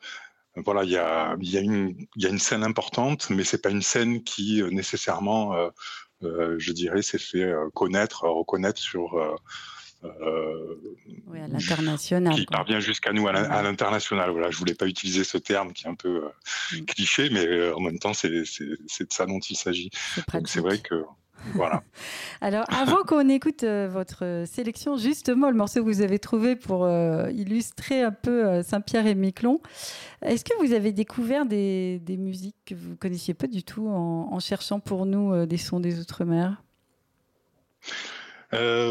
voilà, 0.56 0.85
il 0.85 0.90
y 0.90 0.97
a, 0.97 1.37
y, 1.40 1.50
y 2.16 2.26
a, 2.26 2.28
une 2.28 2.38
scène 2.38 2.62
importante, 2.62 3.28
mais 3.30 3.44
c'est 3.44 3.61
pas 3.61 3.71
une 3.71 3.83
scène 3.83 4.23
qui 4.23 4.62
euh, 4.62 4.71
nécessairement, 4.71 5.54
euh, 5.54 5.68
euh, 6.23 6.56
je 6.59 6.73
dirais, 6.73 7.02
s'est 7.02 7.18
fait 7.18 7.52
connaître, 7.75 8.25
reconnaître 8.28 8.80
sur. 8.80 9.38
Oui, 11.27 11.41
à 11.41 11.49
l'international. 11.49 12.35
Qui 12.35 12.47
parvient 12.47 12.81
jusqu'à 12.81 13.13
nous 13.13 13.27
à 13.29 13.63
l'international. 13.63 14.31
Voilà, 14.31 14.51
je 14.51 14.59
voulais 14.59 14.75
pas 14.75 14.87
utiliser 14.87 15.25
ce 15.25 15.39
terme 15.39 15.73
qui 15.73 15.87
est 15.87 15.91
un 15.91 15.95
peu 15.95 16.25
mm. 16.73 16.85
cliché, 16.85 17.31
mais 17.31 17.71
en 17.73 17.81
même 17.81 17.99
temps, 17.99 18.15
c'est 18.15 18.31
de 18.31 18.45
ça 19.11 19.27
dont 19.27 19.41
il 19.41 19.57
s'agit. 19.57 19.91
C'est 20.45 20.61
vrai 20.61 20.79
que 20.79 21.05
voilà. 21.53 21.83
Alors, 22.41 22.65
avant 22.69 23.03
qu'on 23.03 23.29
écoute 23.29 23.65
euh, 23.65 23.89
votre 23.91 24.45
sélection, 24.47 24.97
justement, 24.97 25.51
le 25.51 25.57
morceau 25.57 25.81
que 25.81 25.85
vous 25.85 26.01
avez 26.01 26.19
trouvé 26.19 26.57
pour 26.57 26.85
euh, 26.85 27.31
illustrer 27.31 28.03
un 28.03 28.13
peu 28.13 28.47
euh, 28.47 28.63
Saint-Pierre 28.63 29.07
et 29.07 29.15
Miquelon, 29.15 29.61
est-ce 30.23 30.45
que 30.45 30.55
vous 30.65 30.73
avez 30.73 30.93
découvert 30.93 31.45
des, 31.47 32.01
musiques 32.09 32.57
que 32.67 32.75
vous 32.75 32.91
ne 32.91 32.95
connaissiez 32.95 33.35
pas 33.35 33.47
du 33.47 33.63
tout 33.63 33.89
en, 33.89 34.39
cherchant 34.41 34.81
pour 34.81 35.07
nous 35.07 35.47
des 35.47 35.59
sons 35.59 35.81
des 35.81 36.01
Outre-mer? 36.01 36.63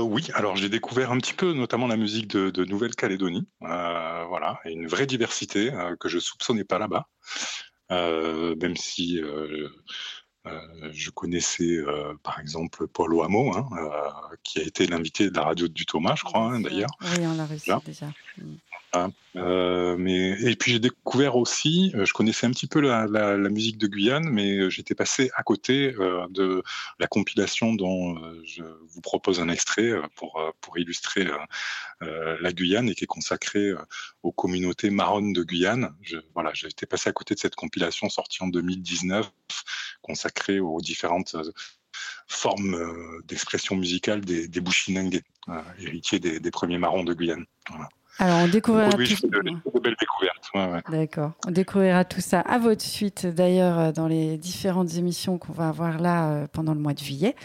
Oui, 0.01 0.29
alors 0.33 0.55
j'ai 0.55 0.69
découvert 0.69 1.11
un 1.11 1.17
petit 1.17 1.33
peu, 1.33 1.53
notamment 1.53 1.87
la 1.87 1.97
musique 1.97 2.27
de, 2.27 2.65
Nouvelle-Calédonie, 2.65 3.47
voilà, 3.59 4.59
et 4.65 4.71
une 4.71 4.87
vraie 4.87 5.07
diversité 5.07 5.71
que 5.99 6.09
je 6.09 6.19
soupçonnais 6.19 6.65
pas 6.65 6.79
là-bas, 6.79 7.07
même 7.89 8.75
si 8.75 9.21
euh, 10.45 10.91
je 10.91 11.09
connaissais 11.09 11.77
euh, 11.77 12.15
par 12.21 12.39
exemple 12.39 12.87
Paul 12.87 13.13
Oamo, 13.13 13.55
hein, 13.55 13.69
euh, 13.77 14.35
qui 14.43 14.59
a 14.59 14.63
été 14.63 14.87
l'invité 14.87 15.29
de 15.29 15.35
la 15.35 15.43
radio 15.43 15.69
du 15.69 15.85
Thomas, 15.85 16.15
je 16.17 16.23
crois, 16.23 16.41
hein, 16.41 16.59
d'ailleurs. 16.59 16.89
Oui, 17.01 17.25
on 17.25 17.35
l'a 17.35 17.45
reçu 17.45 17.71
déjà. 17.85 18.11
Hein, 18.93 19.11
mais 19.97 20.39
et 20.41 20.55
puis 20.55 20.73
j'ai 20.73 20.79
découvert 20.79 21.35
aussi, 21.35 21.91
je 21.95 22.13
connaissais 22.13 22.45
un 22.45 22.51
petit 22.51 22.67
peu 22.67 22.79
la, 22.79 23.37
musique 23.49 23.77
de 23.77 23.87
Guyane, 23.87 24.29
mais 24.29 24.69
j'étais 24.69 24.95
passé 24.95 25.31
à 25.35 25.43
côté 25.43 25.93
de 26.29 26.63
la 26.99 27.07
compilation 27.07 27.73
dont 27.73 28.15
je 28.45 28.63
vous 28.87 29.01
propose 29.01 29.39
un 29.39 29.49
extrait 29.49 29.91
pour 30.15 30.39
pour 30.61 30.77
illustrer 30.77 31.27
la 32.01 32.53
Guyane 32.53 32.89
et 32.89 32.95
qui 32.95 33.05
est 33.05 33.07
consacrée 33.07 33.71
aux 34.21 34.31
communautés 34.31 34.91
marronnes 34.91 35.33
de 35.33 35.43
Guyane. 35.43 35.95
Voilà, 36.35 36.51
j'étais 36.53 36.85
passé 36.85 37.09
à 37.09 37.13
côté 37.13 37.33
de 37.33 37.39
cette 37.39 37.55
compilation 37.55 38.09
sortie 38.09 38.43
en 38.43 38.47
2019 38.47 39.31
consacré 40.03 40.59
aux 40.59 40.79
différentes 40.81 41.33
euh, 41.33 41.51
formes 42.27 42.75
euh, 42.75 43.21
d'expression 43.25 43.75
musicale 43.75 44.21
des, 44.21 44.47
des 44.47 44.61
euh, 44.61 45.61
héritiers 45.79 46.19
des, 46.19 46.51
premiers 46.51 46.77
marrons 46.77 47.03
de 47.03 47.13
Guyane. 47.13 47.45
Alors, 48.19 48.39
on 48.43 48.47
découvrira 48.47 48.91
tout... 48.91 48.97
de, 48.97 49.79
belles 49.79 49.95
découvertes. 49.99 50.83
D'accord. 50.89 51.31
On 51.47 51.51
découvrira 51.51 52.05
tout 52.05 52.21
ça 52.21 52.41
à 52.41 52.59
votre 52.59 52.83
suite, 52.83 53.25
d'ailleurs, 53.25 53.91
dans 53.91 54.07
les 54.07 54.37
différentes 54.37 54.95
émissions 54.95 55.37
qu'on 55.37 55.53
va 55.53 55.69
avoir 55.69 55.99
là 55.99 56.47
pendant 56.53 56.73
le 56.73 56.79
mois 56.79 56.93
de 56.93 56.99
juillet. 56.99 57.35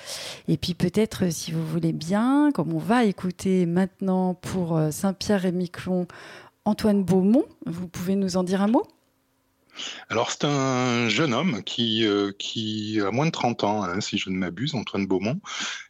Et 0.46 0.56
puis, 0.56 0.74
peut-être, 0.74 1.32
si 1.32 1.52
vous 1.52 1.66
voulez 1.66 1.92
bien, 1.92 2.50
comme 2.52 2.72
on 2.74 2.78
va 2.78 3.04
écouter 3.04 3.66
maintenant 3.66 4.34
pour 4.34 4.78
Saint-Pierre 4.90 5.46
et 5.46 5.52
Miquelon 5.52 6.06
Antoine 6.64 7.02
Beaumont, 7.02 7.46
vous 7.64 7.88
pouvez 7.88 8.14
nous 8.14 8.36
en 8.36 8.42
dire 8.44 8.60
un 8.60 8.68
mot? 8.68 8.86
Alors 10.08 10.30
c'est 10.30 10.44
un 10.44 11.08
jeune 11.08 11.34
homme 11.34 11.62
qui, 11.62 12.06
euh, 12.06 12.32
a 13.06 13.10
moins 13.10 13.26
de 13.26 13.30
30 13.30 13.64
ans, 13.64 13.82
hein, 13.82 14.00
si 14.00 14.18
je 14.18 14.30
ne 14.30 14.36
m'abuse, 14.36 14.74
Antoine 14.74 15.06
Beaumont, 15.06 15.40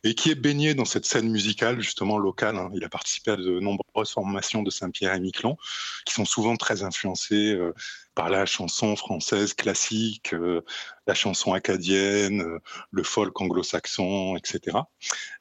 et 0.05 0.15
qui 0.15 0.31
est 0.31 0.35
baigné 0.35 0.75
dans 0.75 0.85
cette 0.85 1.07
scène 1.07 1.31
musicale 1.31 1.81
justement 1.81 2.19
locale. 2.19 2.57
Hein. 2.57 2.71
Il 2.75 2.85
a 2.85 2.89
participé 2.89 3.33
à 3.33 3.37
de 3.37 3.61
nombreuses 3.61 4.11
formations 4.11 4.63
de 4.63 4.71
Saint-Pierre 4.71 5.15
et 5.15 5.21
Miquelon, 5.21 5.57
qui 6.05 6.15
sont 6.15 6.25
souvent 6.25 6.57
très 6.57 6.83
influencées 6.83 7.53
euh, 7.53 7.75
par 8.19 8.31
la 8.31 8.47
chanson 8.47 8.97
française 8.97 9.55
classique, 9.55 10.35
euh, 10.35 10.63
la 11.07 11.15
chanson 11.15 11.53
acadienne, 11.53 12.41
euh, 12.41 12.59
le 12.91 13.05
folk 13.05 13.41
anglo-saxon, 13.41 14.37
etc. 14.37 14.77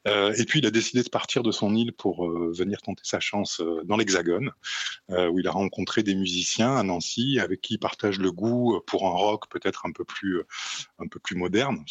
Euh, 0.07 0.31
et 0.38 0.46
puis 0.46 0.60
il 0.60 0.65
a 0.67 0.69
décidé 0.69 1.01
de 1.01 1.10
partir 1.10 1.41
de 1.41 1.51
son 1.51 1.74
île 1.74 1.91
pour 1.91 2.29
venir 2.29 2.84
tenter 2.84 3.01
sa 3.03 3.19
chance 3.19 3.63
dans 3.86 3.98
l'Hexagone, 3.98 4.51
où 5.10 5.39
il 5.39 5.48
a 5.48 5.51
rencontré 5.51 6.03
des 6.03 6.13
musiciens 6.13 6.77
à 6.77 6.84
Nancy 6.84 7.39
avec 7.39 7.62
qui 7.62 7.74
il 7.75 7.79
partage 7.79 8.19
le 8.19 8.31
goût 8.31 8.79
pour 8.86 9.07
un 9.07 9.12
rock 9.12 9.50
peut-être 9.50 9.88
un 9.88 9.91
peu 9.91 10.05
plus 10.05 10.43
un 11.00 11.07
peu 11.07 11.19
plus 11.19 11.36
moderne. 11.36 11.84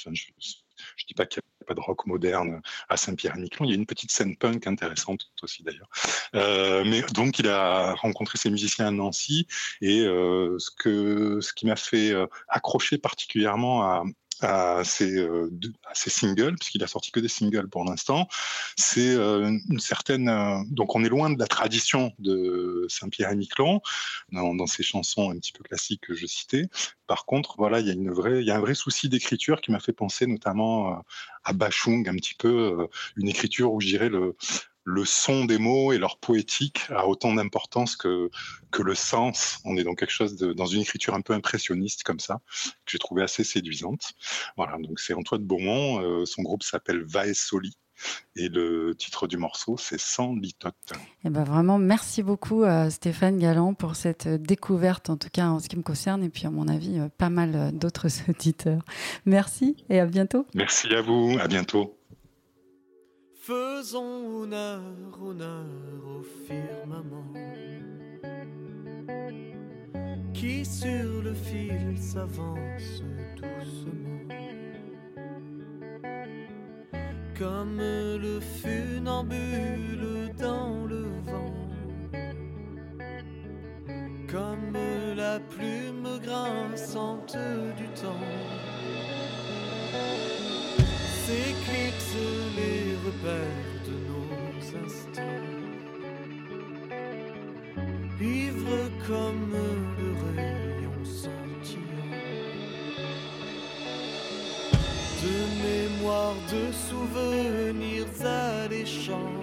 Dis 1.05 1.15
pas 1.15 1.27
qu'il 1.27 1.43
n'y 1.43 1.65
a 1.65 1.67
pas 1.67 1.75
de 1.75 1.81
rock 1.81 2.07
moderne 2.07 2.63
à 2.89 2.97
Saint-Pierre-et-Miquelon. 2.97 3.67
Il 3.67 3.71
y 3.71 3.73
a 3.73 3.77
une 3.77 3.87
petite 3.87 4.11
scène 4.11 4.37
punk 4.37 4.67
intéressante 4.67 5.31
aussi 5.43 5.63
d'ailleurs. 5.63 5.89
Euh, 6.35 6.85
mais 6.87 7.03
donc 7.13 7.39
il 7.39 7.49
a 7.49 7.95
rencontré 7.95 8.39
ces 8.39 8.51
musiciens 8.51 8.87
à 8.87 8.91
Nancy 8.91 9.47
et 9.81 10.01
euh, 10.01 10.59
ce 10.59 10.71
que 10.71 11.41
ce 11.41 11.53
qui 11.53 11.67
m'a 11.67 11.77
fait 11.77 12.13
euh, 12.13 12.27
accrocher 12.49 12.99
particulièrement 12.99 13.83
à, 13.83 14.05
à 14.41 14.83
ses, 14.85 15.17
euh, 15.17 15.51
à 15.85 15.95
ses 15.95 16.11
singles, 16.11 16.57
puisqu'il 16.57 16.83
a 16.83 16.87
sorti 16.87 17.11
que 17.11 17.21
des 17.21 17.29
singles 17.29 17.69
pour 17.69 17.85
l'instant, 17.85 18.29
c'est 18.77 19.15
euh, 19.15 19.57
une 19.69 19.81
certaine. 19.81 20.29
Euh, 20.29 20.59
donc, 20.71 20.95
on 20.95 21.05
est 21.05 21.09
loin 21.09 21.31
de 21.31 21.39
la 21.39 21.47
tradition 21.47 22.13
de 22.19 22.87
Saint-Pierre 22.89 23.31
et 23.31 23.37
Miquelon 23.37 23.81
dans, 24.33 24.55
dans 24.55 24.67
ces 24.67 24.83
chansons 24.83 25.31
un 25.31 25.39
petit 25.39 25.53
peu 25.53 25.63
classiques 25.63 26.03
que 26.03 26.15
je 26.15 26.27
citais. 26.27 26.67
Par 27.07 27.25
contre, 27.25 27.55
voilà, 27.59 27.81
il 27.81 27.87
y 27.87 27.91
a 27.91 27.95
une 27.95 28.11
vraie, 28.11 28.41
il 28.41 28.47
y 28.47 28.51
a 28.51 28.57
un 28.57 28.61
vrai 28.61 28.75
souci 28.75 29.09
d'écriture 29.09 29.61
qui 29.61 29.71
m'a 29.71 29.81
fait 29.81 29.93
penser 29.93 30.27
notamment 30.27 31.03
à 31.45 31.53
Bachung, 31.53 32.09
un 32.09 32.17
petit 32.17 32.35
peu 32.35 32.89
une 33.17 33.29
écriture 33.29 33.73
où 33.73 33.81
je 33.81 33.87
dirais 33.87 34.09
le 34.09 34.37
le 34.87 35.05
son 35.05 35.45
des 35.45 35.59
mots 35.59 35.93
et 35.93 35.99
leur 35.99 36.17
poétique 36.19 36.87
a 36.91 37.07
autant 37.09 37.35
d'importance 37.35 37.97
que, 37.97 38.31
que 38.71 38.83
le 38.83 38.95
sens. 38.95 39.59
On 39.65 39.77
est 39.77 39.83
dans 39.83 39.97
quelque 39.97 40.13
chose 40.13 40.37
de, 40.37 40.53
dans 40.53 40.67
une 40.67 40.81
écriture 40.81 41.15
un 41.15 41.21
peu 41.21 41.33
impressionniste 41.33 42.05
comme 42.05 42.21
ça, 42.21 42.41
que 42.85 42.93
j'ai 42.93 42.99
trouvé 42.99 43.23
assez 43.23 43.43
séduisante. 43.43 44.13
Voilà, 44.57 44.79
donc 44.79 45.01
c'est 45.01 45.13
Antoine 45.13 45.43
Beaumont, 45.43 46.01
euh, 46.01 46.25
son 46.25 46.43
groupe 46.43 46.63
s'appelle 46.63 47.05
Vae 47.05 47.35
Soli. 47.35 47.77
Et 48.37 48.49
le 48.49 48.95
titre 48.97 49.27
du 49.27 49.39
morceau, 49.39 49.77
c'est 49.77 49.99
Sans 49.99 50.35
litote. 50.35 50.75
Et 51.25 51.31
ben 51.31 51.43
vraiment, 51.43 51.79
merci 51.79 52.23
beaucoup 52.23 52.63
à 52.63 52.91
Stéphane 52.91 53.39
Galland 53.39 53.75
pour 53.75 53.97
cette 53.97 54.29
découverte, 54.29 55.11
en 55.11 55.17
tout 55.17 55.31
cas 55.33 55.47
en 55.47 55.59
ce 55.59 55.69
qui 55.69 55.77
me 55.77 55.83
concerne, 55.83 56.23
et 56.23 56.29
puis 56.29 56.47
à 56.47 56.51
mon 56.51 56.69
avis, 56.69 57.01
euh, 57.01 57.09
pas 57.09 57.31
mal 57.31 57.57
euh, 57.57 57.71
d'autres 57.73 58.09
auditeurs. 58.31 58.83
Merci 59.25 59.77
et 59.89 59.99
à 59.99 60.07
bientôt. 60.07 60.47
Merci 60.55 60.95
à 60.95 61.01
vous, 61.01 61.37
à 61.41 61.49
bientôt. 61.49 61.99
Faisons 63.47 64.43
honneur, 64.43 64.83
honneur 65.23 65.67
au 66.05 66.23
firmament. 66.49 67.33
Qui 70.35 70.65
sur 70.65 71.23
le 71.23 71.33
fil 71.33 71.97
s'avance 71.97 73.05
doucement. 73.37 74.35
Comme 77.39 77.79
le 77.79 78.41
funambule 78.41 80.33
dans 80.37 80.85
le 80.85 81.05
vent. 81.31 81.55
Comme 84.29 84.77
la 85.15 85.39
plume 85.39 86.19
grinçante 86.21 87.39
du 87.77 87.87
temps. 88.01 88.27
S'éclipse 91.25 92.17
les 92.57 92.86
de 93.23 93.97
nos 94.09 94.85
instants. 94.85 95.23
Ivre 98.21 98.91
comme 99.07 99.55
le 99.99 100.09
rayon 100.37 101.05
scintillant 101.05 101.87
de 105.23 105.37
mémoire, 105.67 106.35
de 106.51 106.73
souvenirs 106.89 108.07
alléchants, 108.25 109.41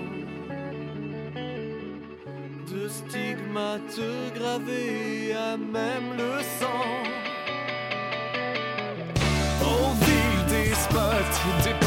de 2.72 2.88
stigmates 2.88 4.02
gravés 4.36 5.34
à 5.34 5.58
même 5.58 6.18
le 6.18 6.42
sang. 6.60 7.04
Aux 9.62 9.94
villes 10.06 10.46
des 10.50 10.74
spots, 10.74 11.83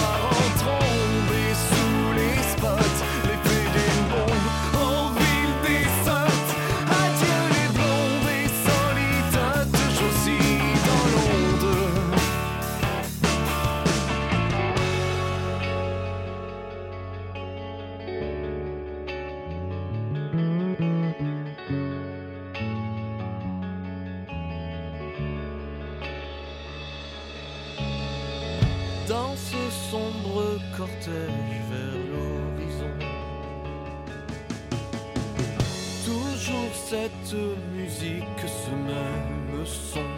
cortège 30.76 31.60
vers 31.71 32.00
l'horizon. 32.10 32.95
Toujours 36.04 36.73
cette 36.75 37.34
musique, 37.75 38.43
ce 38.47 38.71
même 38.71 39.65
son. 39.65 40.08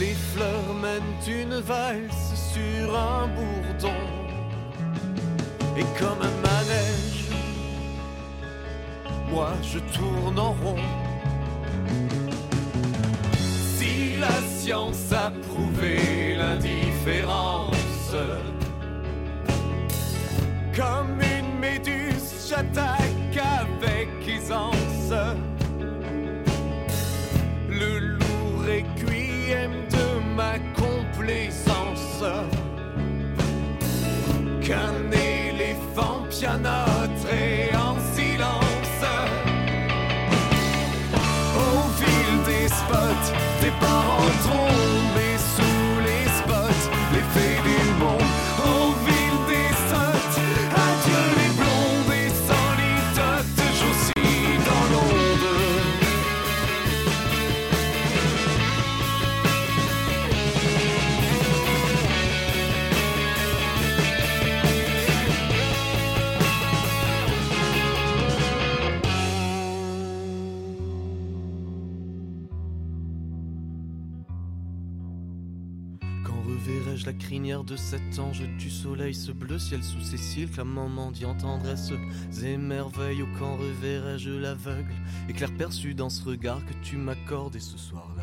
Les 0.00 0.14
fleurs 0.32 0.74
mènent 0.82 1.28
une 1.28 1.60
valse 1.60 2.34
sur 2.52 2.96
un 2.96 3.28
bourdon. 3.28 4.00
Et 5.76 5.86
comme 5.98 6.20
un 6.22 6.36
manège, 6.48 7.28
moi 9.30 9.52
je 9.62 9.78
tourne 9.96 10.38
en 10.38 10.52
rond. 10.52 10.84
Si 13.76 14.16
la 14.18 14.40
science 14.58 15.12
a 15.12 15.30
prouvé 15.30 16.20
comme 20.76 21.20
une 21.20 21.58
méduse, 21.58 22.48
j'attaque 22.48 23.36
avec 23.36 24.08
aisance. 24.28 25.12
Le 27.68 27.98
lourd 27.98 28.64
requiem 28.66 29.72
de 29.90 30.34
ma 30.36 30.58
complaisance. 30.74 32.24
Qu'un 34.62 35.10
éléphant 35.12 36.24
pianoterait 36.28 36.89
la 77.06 77.12
crinière 77.12 77.64
de 77.64 77.76
cet 77.76 78.18
ange 78.18 78.42
du 78.58 78.70
soleil, 78.70 79.14
ce 79.14 79.32
bleu 79.32 79.58
ciel 79.58 79.82
sous 79.82 80.00
ses 80.00 80.16
cils, 80.16 80.50
clamant 80.50 80.88
mendiant 80.88 81.34
tendresse, 81.34 81.92
émerveille, 82.42 83.22
ou 83.22 83.28
quand 83.38 83.56
reverrai-je 83.56 84.30
l'aveugle, 84.30 84.92
éclair 85.28 85.50
perçu 85.56 85.94
dans 85.94 86.10
ce 86.10 86.24
regard 86.24 86.64
que 86.66 86.74
tu 86.82 86.96
m'accordes 86.96 87.56
et 87.56 87.60
ce 87.60 87.78
soir-là, 87.78 88.19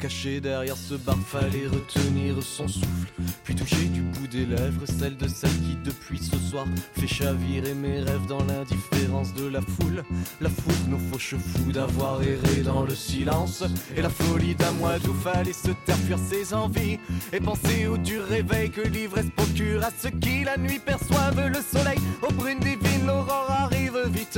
caché 0.00 0.40
derrière 0.40 0.76
ce 0.76 0.94
bar, 0.94 1.18
fallait 1.26 1.66
retenir 1.66 2.42
son 2.42 2.66
souffle, 2.66 3.12
puis 3.44 3.54
toucher 3.54 3.84
du 3.84 4.00
bout 4.00 4.26
des 4.28 4.46
lèvres 4.46 4.86
celle 4.86 5.16
de 5.16 5.28
celle 5.28 5.50
qui 5.50 5.76
depuis 5.84 6.18
ce 6.18 6.38
soir 6.38 6.64
fait 6.94 7.06
chavirer 7.06 7.74
mes 7.74 8.00
rêves 8.00 8.26
dans 8.26 8.42
l'indifférence 8.44 9.34
de 9.34 9.48
la 9.48 9.60
foule, 9.60 10.02
la 10.40 10.48
foule 10.48 10.88
nos 10.88 10.98
fauches 10.98 11.34
fous 11.36 11.72
d'avoir 11.72 12.22
erré 12.22 12.62
dans 12.64 12.84
le 12.84 12.94
silence, 12.94 13.62
et 13.94 14.00
la 14.00 14.08
folie 14.08 14.54
d'un 14.54 14.72
mois 14.72 14.98
d'où 14.98 15.12
fallait 15.12 15.52
se 15.52 15.70
taire, 15.84 15.96
fuir 15.98 16.18
ses 16.18 16.54
envies, 16.54 16.98
et 17.32 17.40
penser 17.40 17.86
au 17.86 17.98
dur 17.98 18.24
réveil 18.24 18.70
que 18.70 18.80
l'ivresse 18.80 19.30
procure 19.36 19.84
à 19.84 19.90
ceux 19.90 20.10
qui 20.10 20.44
la 20.44 20.56
nuit 20.56 20.78
perçoivent 20.78 21.46
le 21.46 21.60
soleil. 21.60 21.98
Aux 22.22 22.32
brunes 22.32 22.60
divines, 22.60 23.06
l'aurore 23.06 23.50
arrive 23.50 23.98
vite 24.06 24.29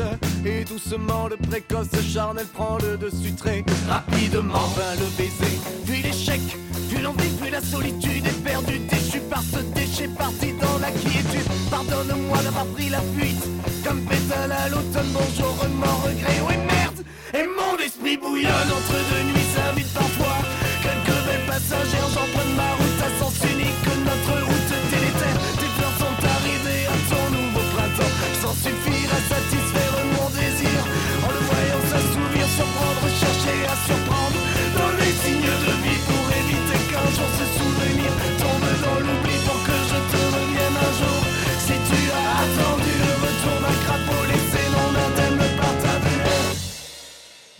et 0.47 0.65
doucement 0.65 1.29
le 1.29 1.37
précoce 1.37 1.89
charnel 2.13 2.47
prend 2.47 2.79
le 2.79 2.97
dessus 2.97 3.35
très 3.37 3.65
rapidement. 3.89 4.67
Vint 4.77 4.95
le 4.99 5.07
baiser, 5.19 5.59
puis 5.85 6.03
l'échec, 6.03 6.41
puis 6.89 7.03
l'envie, 7.03 7.29
puis 7.41 7.51
la 7.51 7.61
solitude 7.61 8.27
éperdue, 8.27 8.79
déchu 8.91 9.21
par 9.29 9.43
ce 9.43 9.59
déchet 9.75 10.09
parti 10.09 10.55
dans 10.61 10.79
la 10.79 10.91
quiétude. 10.91 11.47
Pardonne-moi 11.71 12.39
d'avoir 12.43 12.67
pris 12.67 12.89
la 12.89 13.01
fuite, 13.15 13.45
comme 13.85 14.01
pétale 14.03 14.53
à 14.53 14.69
l'automne. 14.71 15.13
Bonjour, 15.13 15.59
remords, 15.61 16.05
regret, 16.07 16.41
oui 16.49 16.57
merde. 16.57 17.05
Et 17.35 17.47
mon 17.47 17.77
esprit 17.79 18.17
bouillonne 18.17 18.71
entre 18.73 18.97
deux 19.11 19.25
nuits, 19.29 19.51
s'invite 19.55 19.93
parfois. 19.93 20.39
Quelques 20.83 21.19
belles 21.27 21.47
passagère, 21.47 22.09
j'emprunte 22.15 22.57
ma 22.57 22.73
route 22.81 23.01
à 23.05 23.11
sens 23.21 23.37
unique. 23.45 23.85
Notre 24.05 24.41
route 24.47 24.73
délétère, 24.91 25.39
tes 25.61 25.71
fleurs 25.77 25.97
sont 26.01 26.19
arrivées 26.35 26.87
à 26.87 26.97
ton 27.11 27.25
nouveau 27.37 27.65
printemps. 27.75 28.13
J'en 28.41 28.55
suffirai 28.55 28.92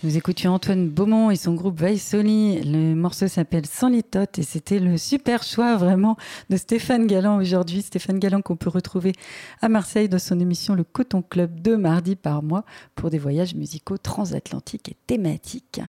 Nous 0.03 0.17
écoutions 0.17 0.53
Antoine 0.53 0.89
Beaumont 0.89 1.31
et 1.31 1.37
son 1.37 1.53
groupe 1.53 1.79
Vaisoli. 1.79 2.61
Le 2.63 2.93
morceau 2.93 3.29
s'appelle 3.29 3.65
Sans 3.65 3.87
les 3.87 4.03
totes 4.03 4.37
et 4.37 4.43
c'était 4.43 4.79
le 4.79 4.97
super 4.97 5.43
choix 5.43 5.77
vraiment 5.77 6.17
de 6.49 6.57
Stéphane 6.57 7.07
Galland 7.07 7.37
aujourd'hui. 7.37 7.81
Stéphane 7.81 8.19
Galland 8.19 8.41
qu'on 8.41 8.57
peut 8.57 8.69
retrouver 8.69 9.13
à 9.61 9.69
Marseille 9.69 10.09
dans 10.09 10.19
son 10.19 10.41
émission 10.41 10.75
Le 10.75 10.83
Coton 10.83 11.21
Club 11.21 11.57
deux 11.61 11.77
mardis 11.77 12.17
par 12.17 12.43
mois 12.43 12.65
pour 12.95 13.11
des 13.11 13.17
voyages 13.17 13.55
musicaux 13.55 13.97
transatlantiques 13.97 14.89
et 14.89 14.97
thématiques. 15.07 15.79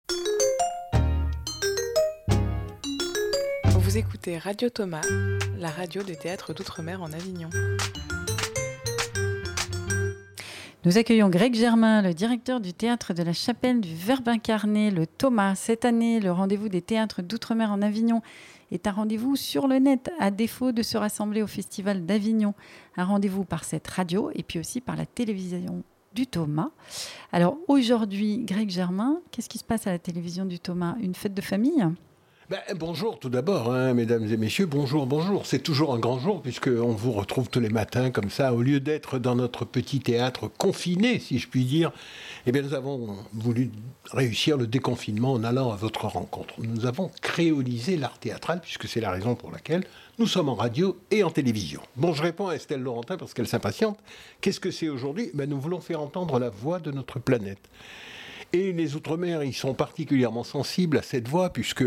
Vous 3.66 3.98
écoutez 3.98 4.38
Radio 4.38 4.70
Thomas, 4.70 5.02
la 5.58 5.70
radio 5.70 6.04
des 6.04 6.14
théâtres 6.14 6.54
d'outre-mer 6.54 7.02
en 7.02 7.12
Avignon. 7.12 7.50
Nous 10.84 10.98
accueillons 10.98 11.30
Greg 11.30 11.54
Germain, 11.54 12.02
le 12.02 12.12
directeur 12.12 12.60
du 12.60 12.74
théâtre 12.74 13.14
de 13.14 13.22
la 13.22 13.32
Chapelle 13.32 13.80
du 13.80 13.94
Verbe 13.94 14.28
incarné, 14.28 14.90
le 14.90 15.06
Thomas. 15.06 15.54
Cette 15.54 15.86
année, 15.86 16.20
le 16.20 16.30
rendez-vous 16.30 16.68
des 16.68 16.82
théâtres 16.82 17.22
d'outre-mer 17.22 17.72
en 17.72 17.80
Avignon 17.80 18.20
est 18.70 18.86
un 18.86 18.90
rendez-vous 18.90 19.34
sur 19.34 19.66
le 19.66 19.78
net, 19.78 20.10
à 20.20 20.30
défaut 20.30 20.72
de 20.72 20.82
se 20.82 20.98
rassembler 20.98 21.40
au 21.40 21.46
Festival 21.46 22.04
d'Avignon. 22.04 22.52
Un 22.98 23.04
rendez-vous 23.04 23.44
par 23.44 23.64
cette 23.64 23.88
radio 23.88 24.30
et 24.34 24.42
puis 24.42 24.58
aussi 24.58 24.82
par 24.82 24.96
la 24.96 25.06
télévision 25.06 25.82
du 26.14 26.26
Thomas. 26.26 26.68
Alors 27.32 27.56
aujourd'hui, 27.66 28.40
Greg 28.44 28.68
Germain, 28.68 29.20
qu'est-ce 29.30 29.48
qui 29.48 29.58
se 29.58 29.64
passe 29.64 29.86
à 29.86 29.90
la 29.90 29.98
télévision 29.98 30.44
du 30.44 30.60
Thomas? 30.60 30.96
Une 31.00 31.14
fête 31.14 31.32
de 31.32 31.40
famille? 31.40 31.82
Ben, 32.50 32.60
bonjour 32.76 33.18
tout 33.18 33.30
d'abord, 33.30 33.72
hein, 33.72 33.94
mesdames 33.94 34.30
et 34.30 34.36
messieurs. 34.36 34.66
Bonjour, 34.66 35.06
bonjour. 35.06 35.46
C'est 35.46 35.60
toujours 35.60 35.94
un 35.94 35.98
grand 35.98 36.18
jour 36.18 36.42
puisqu'on 36.42 36.92
vous 36.92 37.12
retrouve 37.12 37.48
tous 37.48 37.58
les 37.58 37.70
matins 37.70 38.10
comme 38.10 38.28
ça. 38.28 38.52
Au 38.52 38.60
lieu 38.60 38.80
d'être 38.80 39.18
dans 39.18 39.34
notre 39.34 39.64
petit 39.64 40.00
théâtre 40.00 40.48
confiné, 40.58 41.18
si 41.20 41.38
je 41.38 41.48
puis 41.48 41.64
dire, 41.64 41.90
eh 42.44 42.52
bien, 42.52 42.60
nous 42.60 42.74
avons 42.74 43.16
voulu 43.32 43.70
réussir 44.12 44.58
le 44.58 44.66
déconfinement 44.66 45.32
en 45.32 45.42
allant 45.42 45.72
à 45.72 45.76
votre 45.76 46.04
rencontre. 46.04 46.52
Nous 46.58 46.84
avons 46.84 47.10
créolisé 47.22 47.96
l'art 47.96 48.18
théâtral 48.18 48.60
puisque 48.60 48.88
c'est 48.88 49.00
la 49.00 49.10
raison 49.10 49.34
pour 49.36 49.50
laquelle 49.50 49.84
nous 50.18 50.26
sommes 50.26 50.50
en 50.50 50.54
radio 50.54 50.98
et 51.10 51.24
en 51.24 51.30
télévision. 51.30 51.80
Bon, 51.96 52.12
je 52.12 52.22
réponds 52.22 52.48
à 52.48 52.56
Estelle 52.56 52.82
Laurentin 52.82 53.16
parce 53.16 53.32
qu'elle 53.32 53.48
s'impatiente. 53.48 53.98
Qu'est-ce 54.42 54.60
que 54.60 54.70
c'est 54.70 54.90
aujourd'hui? 54.90 55.30
Ben, 55.32 55.48
Nous 55.48 55.58
voulons 55.58 55.80
faire 55.80 56.02
entendre 56.02 56.38
la 56.38 56.50
voix 56.50 56.78
de 56.78 56.90
notre 56.90 57.20
planète. 57.20 57.70
Et 58.52 58.72
les 58.72 58.96
Outre-mer, 58.96 59.42
ils 59.42 59.54
sont 59.54 59.72
particulièrement 59.72 60.44
sensibles 60.44 60.98
à 60.98 61.02
cette 61.02 61.26
voix, 61.26 61.50
puisque, 61.50 61.84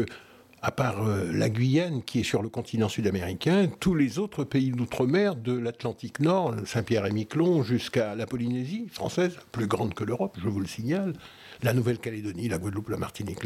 à 0.62 0.72
part 0.72 1.06
euh, 1.06 1.32
la 1.32 1.50
Guyane, 1.50 2.02
qui 2.04 2.22
est 2.22 2.24
sur 2.24 2.42
le 2.42 2.50
continent 2.50 2.90
sud-américain, 2.90 3.68
tous 3.80 3.94
les 3.94 4.18
autres 4.18 4.44
pays 4.44 4.72
d'Outre-mer, 4.72 5.36
de 5.36 5.54
l'Atlantique 5.54 6.20
Nord, 6.20 6.56
Saint-Pierre 6.66 7.06
et 7.06 7.12
Miquelon, 7.12 7.64
jusqu'à 7.64 8.16
la 8.16 8.26
Polynésie 8.26 8.88
française, 8.92 9.38
plus 9.52 9.68
grande 9.68 9.94
que 9.94 10.04
l'Europe, 10.04 10.38
je 10.42 10.50
vous 10.50 10.60
le 10.60 10.68
signale, 10.68 11.14
la 11.62 11.74
Nouvelle-Calédonie, 11.74 12.50
la 12.50 12.58
Guadeloupe, 12.58 12.90
la 12.90 12.98
Martinique, 12.98 13.46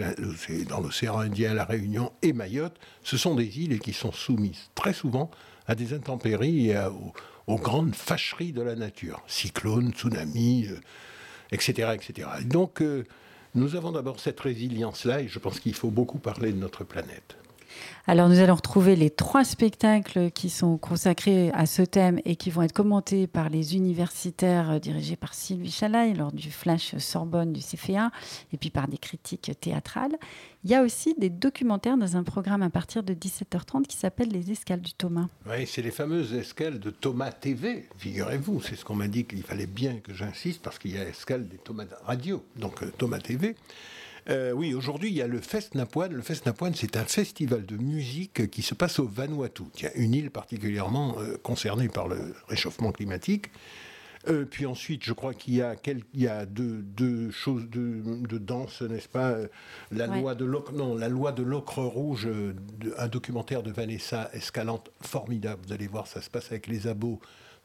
dans 0.69 0.80
l'océan 0.80 1.19
Indien, 1.19 1.54
la 1.54 1.65
Réunion 1.65 2.12
et 2.21 2.34
Mayotte, 2.34 2.78
ce 3.04 3.17
sont 3.17 3.36
des 3.36 3.60
îles 3.60 3.80
qui 3.80 3.93
sont 3.93 4.12
soumises 4.12 4.69
très 4.76 4.93
souvent 4.93 5.30
à 5.67 5.76
des 5.76 5.93
intempéries 5.93 6.69
et 6.69 6.80
aux, 7.47 7.58
grandes 7.58 7.95
fâcheries 7.95 8.54
de 8.54 8.62
la 8.62 8.76
nature, 8.76 9.21
cyclones, 9.28 9.91
tsunamis, 9.91 10.67
euh, 10.69 10.80
etc. 11.52 11.89
etc. 11.93 12.28
Et 12.41 12.45
donc, 12.45 12.82
euh, 12.82 13.04
nous 13.55 13.75
avons 13.75 13.91
d'abord 13.91 14.19
cette 14.19 14.39
résilience-là, 14.39 15.21
et 15.21 15.27
je 15.27 15.39
pense 15.39 15.59
qu'il 15.59 15.73
faut 15.73 15.91
beaucoup 15.91 16.19
parler 16.19 16.51
de 16.53 16.57
notre 16.57 16.83
planète. 16.83 17.35
Alors 18.07 18.29
nous 18.29 18.39
allons 18.39 18.55
retrouver 18.55 18.95
les 18.95 19.10
trois 19.10 19.43
spectacles 19.43 20.31
qui 20.31 20.49
sont 20.49 20.77
consacrés 20.77 21.51
à 21.53 21.65
ce 21.65 21.81
thème 21.81 22.19
et 22.25 22.36
qui 22.36 22.49
vont 22.49 22.62
être 22.63 22.73
commentés 22.73 23.27
par 23.27 23.49
les 23.49 23.75
universitaires 23.75 24.71
euh, 24.71 24.79
dirigés 24.79 25.15
par 25.15 25.34
Sylvie 25.34 25.71
Chalaille 25.71 26.13
lors 26.13 26.31
du 26.31 26.51
Flash 26.51 26.97
Sorbonne 26.97 27.53
du 27.53 27.62
CFA 27.62 28.12
et 28.51 28.57
puis 28.57 28.69
par 28.69 28.88
des 28.88 28.97
critiques 28.97 29.51
théâtrales. 29.60 30.17
Il 30.63 30.69
y 30.69 30.75
a 30.75 30.84
aussi 30.84 31.15
des 31.17 31.29
documentaires 31.29 31.97
dans 31.97 32.17
un 32.17 32.23
programme 32.23 32.62
à 32.62 32.69
partir 32.69 33.01
de 33.01 33.13
17h30 33.13 33.84
qui 33.84 33.97
s'appelle 33.97 34.29
Les 34.29 34.51
Escales 34.51 34.81
du 34.81 34.93
Thomas. 34.93 35.27
Oui, 35.47 35.65
c'est 35.65 35.81
les 35.81 35.91
fameuses 35.91 36.34
escales 36.34 36.79
de 36.79 36.91
Thomas 36.91 37.31
TV, 37.31 37.88
figurez-vous. 37.97 38.62
C'est 38.62 38.75
ce 38.75 38.86
qu'on 38.86 38.95
m'a 38.95 39.07
dit 39.07 39.25
qu'il 39.25 39.41
fallait 39.43 39.65
bien 39.65 39.97
que 39.97 40.13
j'insiste, 40.13 40.62
parce 40.62 40.77
qu'il 40.77 40.91
y 40.91 40.97
a 40.97 41.07
escale 41.07 41.47
des 41.47 41.57
Thomas 41.57 41.86
Radio, 42.05 42.43
donc 42.57 42.84
euh, 42.84 42.91
Thomas 42.97 43.19
TV. 43.19 43.55
Euh, 44.29 44.51
oui, 44.51 44.73
aujourd'hui, 44.73 45.10
il 45.10 45.15
y 45.15 45.21
a 45.21 45.27
le 45.27 45.39
Fest 45.41 45.75
Napoine. 45.75 46.13
Le 46.13 46.21
Fest 46.21 46.45
Napoine, 46.45 46.75
c'est 46.75 46.95
un 46.95 47.05
festival 47.05 47.65
de 47.65 47.77
musique 47.77 48.49
qui 48.51 48.62
se 48.62 48.75
passe 48.75 48.99
au 48.99 49.07
Vanuatu, 49.07 49.63
qui 49.73 49.86
est 49.86 49.93
une 49.95 50.13
île 50.13 50.29
particulièrement 50.31 51.15
euh, 51.19 51.38
concernée 51.41 51.88
par 51.89 52.07
le 52.07 52.36
réchauffement 52.47 52.91
climatique. 52.91 53.47
Euh, 54.27 54.45
puis 54.45 54.67
ensuite, 54.67 55.03
je 55.03 55.13
crois 55.13 55.34
qu'il 55.34 55.55
y 55.55 55.63
a, 55.63 55.75
quel- 55.75 56.03
il 56.13 56.21
y 56.21 56.27
a 56.27 56.45
deux, 56.45 56.84
deux 56.84 57.31
choses 57.31 57.67
de, 57.71 58.03
de 58.27 58.38
danse, 58.38 58.84
n'est-ce 58.84 59.10
pas 59.10 59.36
La 59.89 60.07
Ouais. 60.07 60.19
loi 60.19 60.36
de 60.36 60.45
l'ocre, 60.45 60.73
non, 60.73 60.93
la 60.95 61.10
loi 61.10 61.31
de 61.31 61.41
l'ocre 61.41 61.79
rouge, 61.81 62.29
un 62.99 63.07
documentaire 63.07 63.63
de 63.63 63.71
Vanessa 63.71 64.29
Escalante 64.34 64.91
formidable. 65.01 65.63
Vous 65.65 65.73
allez 65.73 65.88
voir, 65.88 66.05
ça 66.05 66.21
se 66.21 66.29
passe 66.29 66.51
avec 66.51 66.67
les 66.67 66.86
abos 66.86 67.19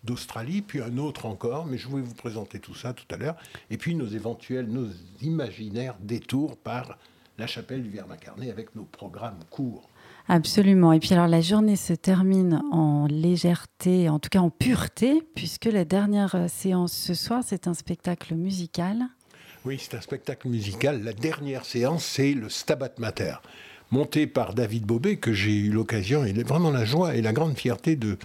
d'Australie, 0.04 0.62
puis 0.62 0.80
un 0.80 0.98
autre 0.98 1.26
encore, 1.26 1.66
mais 1.66 1.78
je 1.78 1.88
vais 1.88 2.00
vous 2.00 2.14
présenter 2.14 2.60
tout 2.60 2.74
ça 2.74 2.92
tout 2.92 3.06
à 3.10 3.16
l'heure. 3.16 3.36
Et 3.70 3.76
puis 3.76 3.94
nos 3.94 4.06
éventuels, 4.06 4.68
nos 4.68 4.88
imaginaires 5.20 5.96
détours 6.00 6.56
par 6.56 6.98
la 7.38 7.46
chapelle 7.46 7.82
du 7.82 7.90
Verbe 7.90 8.12
incarné 8.12 8.50
avec 8.50 8.74
nos 8.74 8.84
programmes 8.84 9.40
courts. 9.50 9.88
Absolument. 10.28 10.92
Et 10.92 11.00
puis 11.00 11.12
alors 11.12 11.28
la 11.28 11.40
journée 11.40 11.76
se 11.76 11.92
termine 11.92 12.62
en 12.72 13.06
légèreté, 13.06 14.08
en 14.08 14.18
tout 14.18 14.28
cas 14.28 14.40
en 14.40 14.50
pureté, 14.50 15.22
puisque 15.34 15.66
la 15.66 15.84
dernière 15.84 16.34
euh, 16.34 16.48
séance 16.48 16.92
ce 16.92 17.14
soir, 17.14 17.42
c'est 17.46 17.68
un 17.68 17.74
spectacle 17.74 18.34
musical. 18.34 19.06
Oui, 19.64 19.78
c'est 19.80 19.96
un 19.96 20.00
spectacle 20.00 20.48
musical. 20.48 21.02
La 21.02 21.12
dernière 21.12 21.64
séance, 21.64 22.04
c'est 22.04 22.32
le 22.32 22.48
Stabat 22.48 22.94
Mater, 22.98 23.36
monté 23.90 24.26
par 24.26 24.54
David 24.54 24.84
Bobet, 24.84 25.16
que 25.16 25.32
j'ai 25.32 25.56
eu 25.56 25.70
l'occasion, 25.70 26.24
et 26.24 26.32
vraiment 26.32 26.70
la 26.70 26.84
joie 26.84 27.14
et 27.14 27.22
la 27.22 27.32
grande 27.32 27.56
fierté 27.56 27.96
de, 27.96 28.16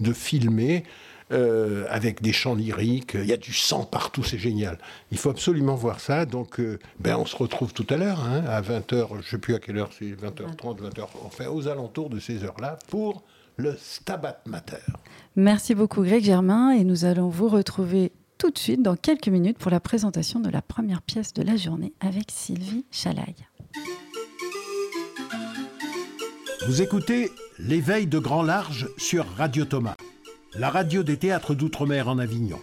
de 0.00 0.12
filmer. 0.12 0.84
Euh, 1.32 1.84
avec 1.90 2.22
des 2.22 2.32
chants 2.32 2.54
lyriques, 2.54 3.14
il 3.14 3.26
y 3.26 3.32
a 3.32 3.36
du 3.36 3.52
sang 3.52 3.84
partout, 3.84 4.22
c'est 4.22 4.38
génial. 4.38 4.78
Il 5.10 5.18
faut 5.18 5.30
absolument 5.30 5.74
voir 5.74 6.00
ça. 6.00 6.26
Donc, 6.26 6.60
euh, 6.60 6.78
ben, 7.00 7.16
on 7.16 7.26
se 7.26 7.36
retrouve 7.36 7.72
tout 7.72 7.86
à 7.90 7.96
l'heure, 7.96 8.24
hein, 8.24 8.44
à 8.48 8.60
20h, 8.60 9.08
je 9.10 9.16
ne 9.16 9.22
sais 9.22 9.38
plus 9.38 9.54
à 9.54 9.58
quelle 9.58 9.78
heure, 9.78 9.90
c'est 9.96 10.06
20h30, 10.06 10.80
20h, 10.80 11.06
enfin 11.24 11.48
aux 11.48 11.68
alentours 11.68 12.10
de 12.10 12.18
ces 12.18 12.44
heures-là, 12.44 12.78
pour 12.88 13.22
le 13.56 13.76
Stabat 13.76 14.40
Mater. 14.46 14.76
Merci 15.36 15.74
beaucoup 15.74 16.02
Greg 16.02 16.24
Germain 16.24 16.70
et 16.70 16.84
nous 16.84 17.04
allons 17.04 17.28
vous 17.28 17.48
retrouver 17.48 18.12
tout 18.38 18.50
de 18.50 18.58
suite 18.58 18.82
dans 18.82 18.96
quelques 18.96 19.28
minutes 19.28 19.58
pour 19.58 19.70
la 19.70 19.80
présentation 19.80 20.40
de 20.40 20.48
la 20.48 20.62
première 20.62 21.02
pièce 21.02 21.34
de 21.34 21.42
la 21.42 21.56
journée 21.56 21.92
avec 22.00 22.30
Sylvie 22.30 22.86
Chalaille. 22.92 23.46
Vous 26.66 26.82
écoutez 26.82 27.30
L'éveil 27.58 28.06
de 28.06 28.20
grand 28.20 28.42
large 28.42 28.88
sur 28.98 29.26
Radio 29.36 29.64
Thomas, 29.64 29.96
la 30.54 30.70
radio 30.70 31.02
des 31.02 31.16
théâtres 31.16 31.54
d'outre-mer 31.54 32.08
en 32.08 32.18
Avignon. 32.18 32.58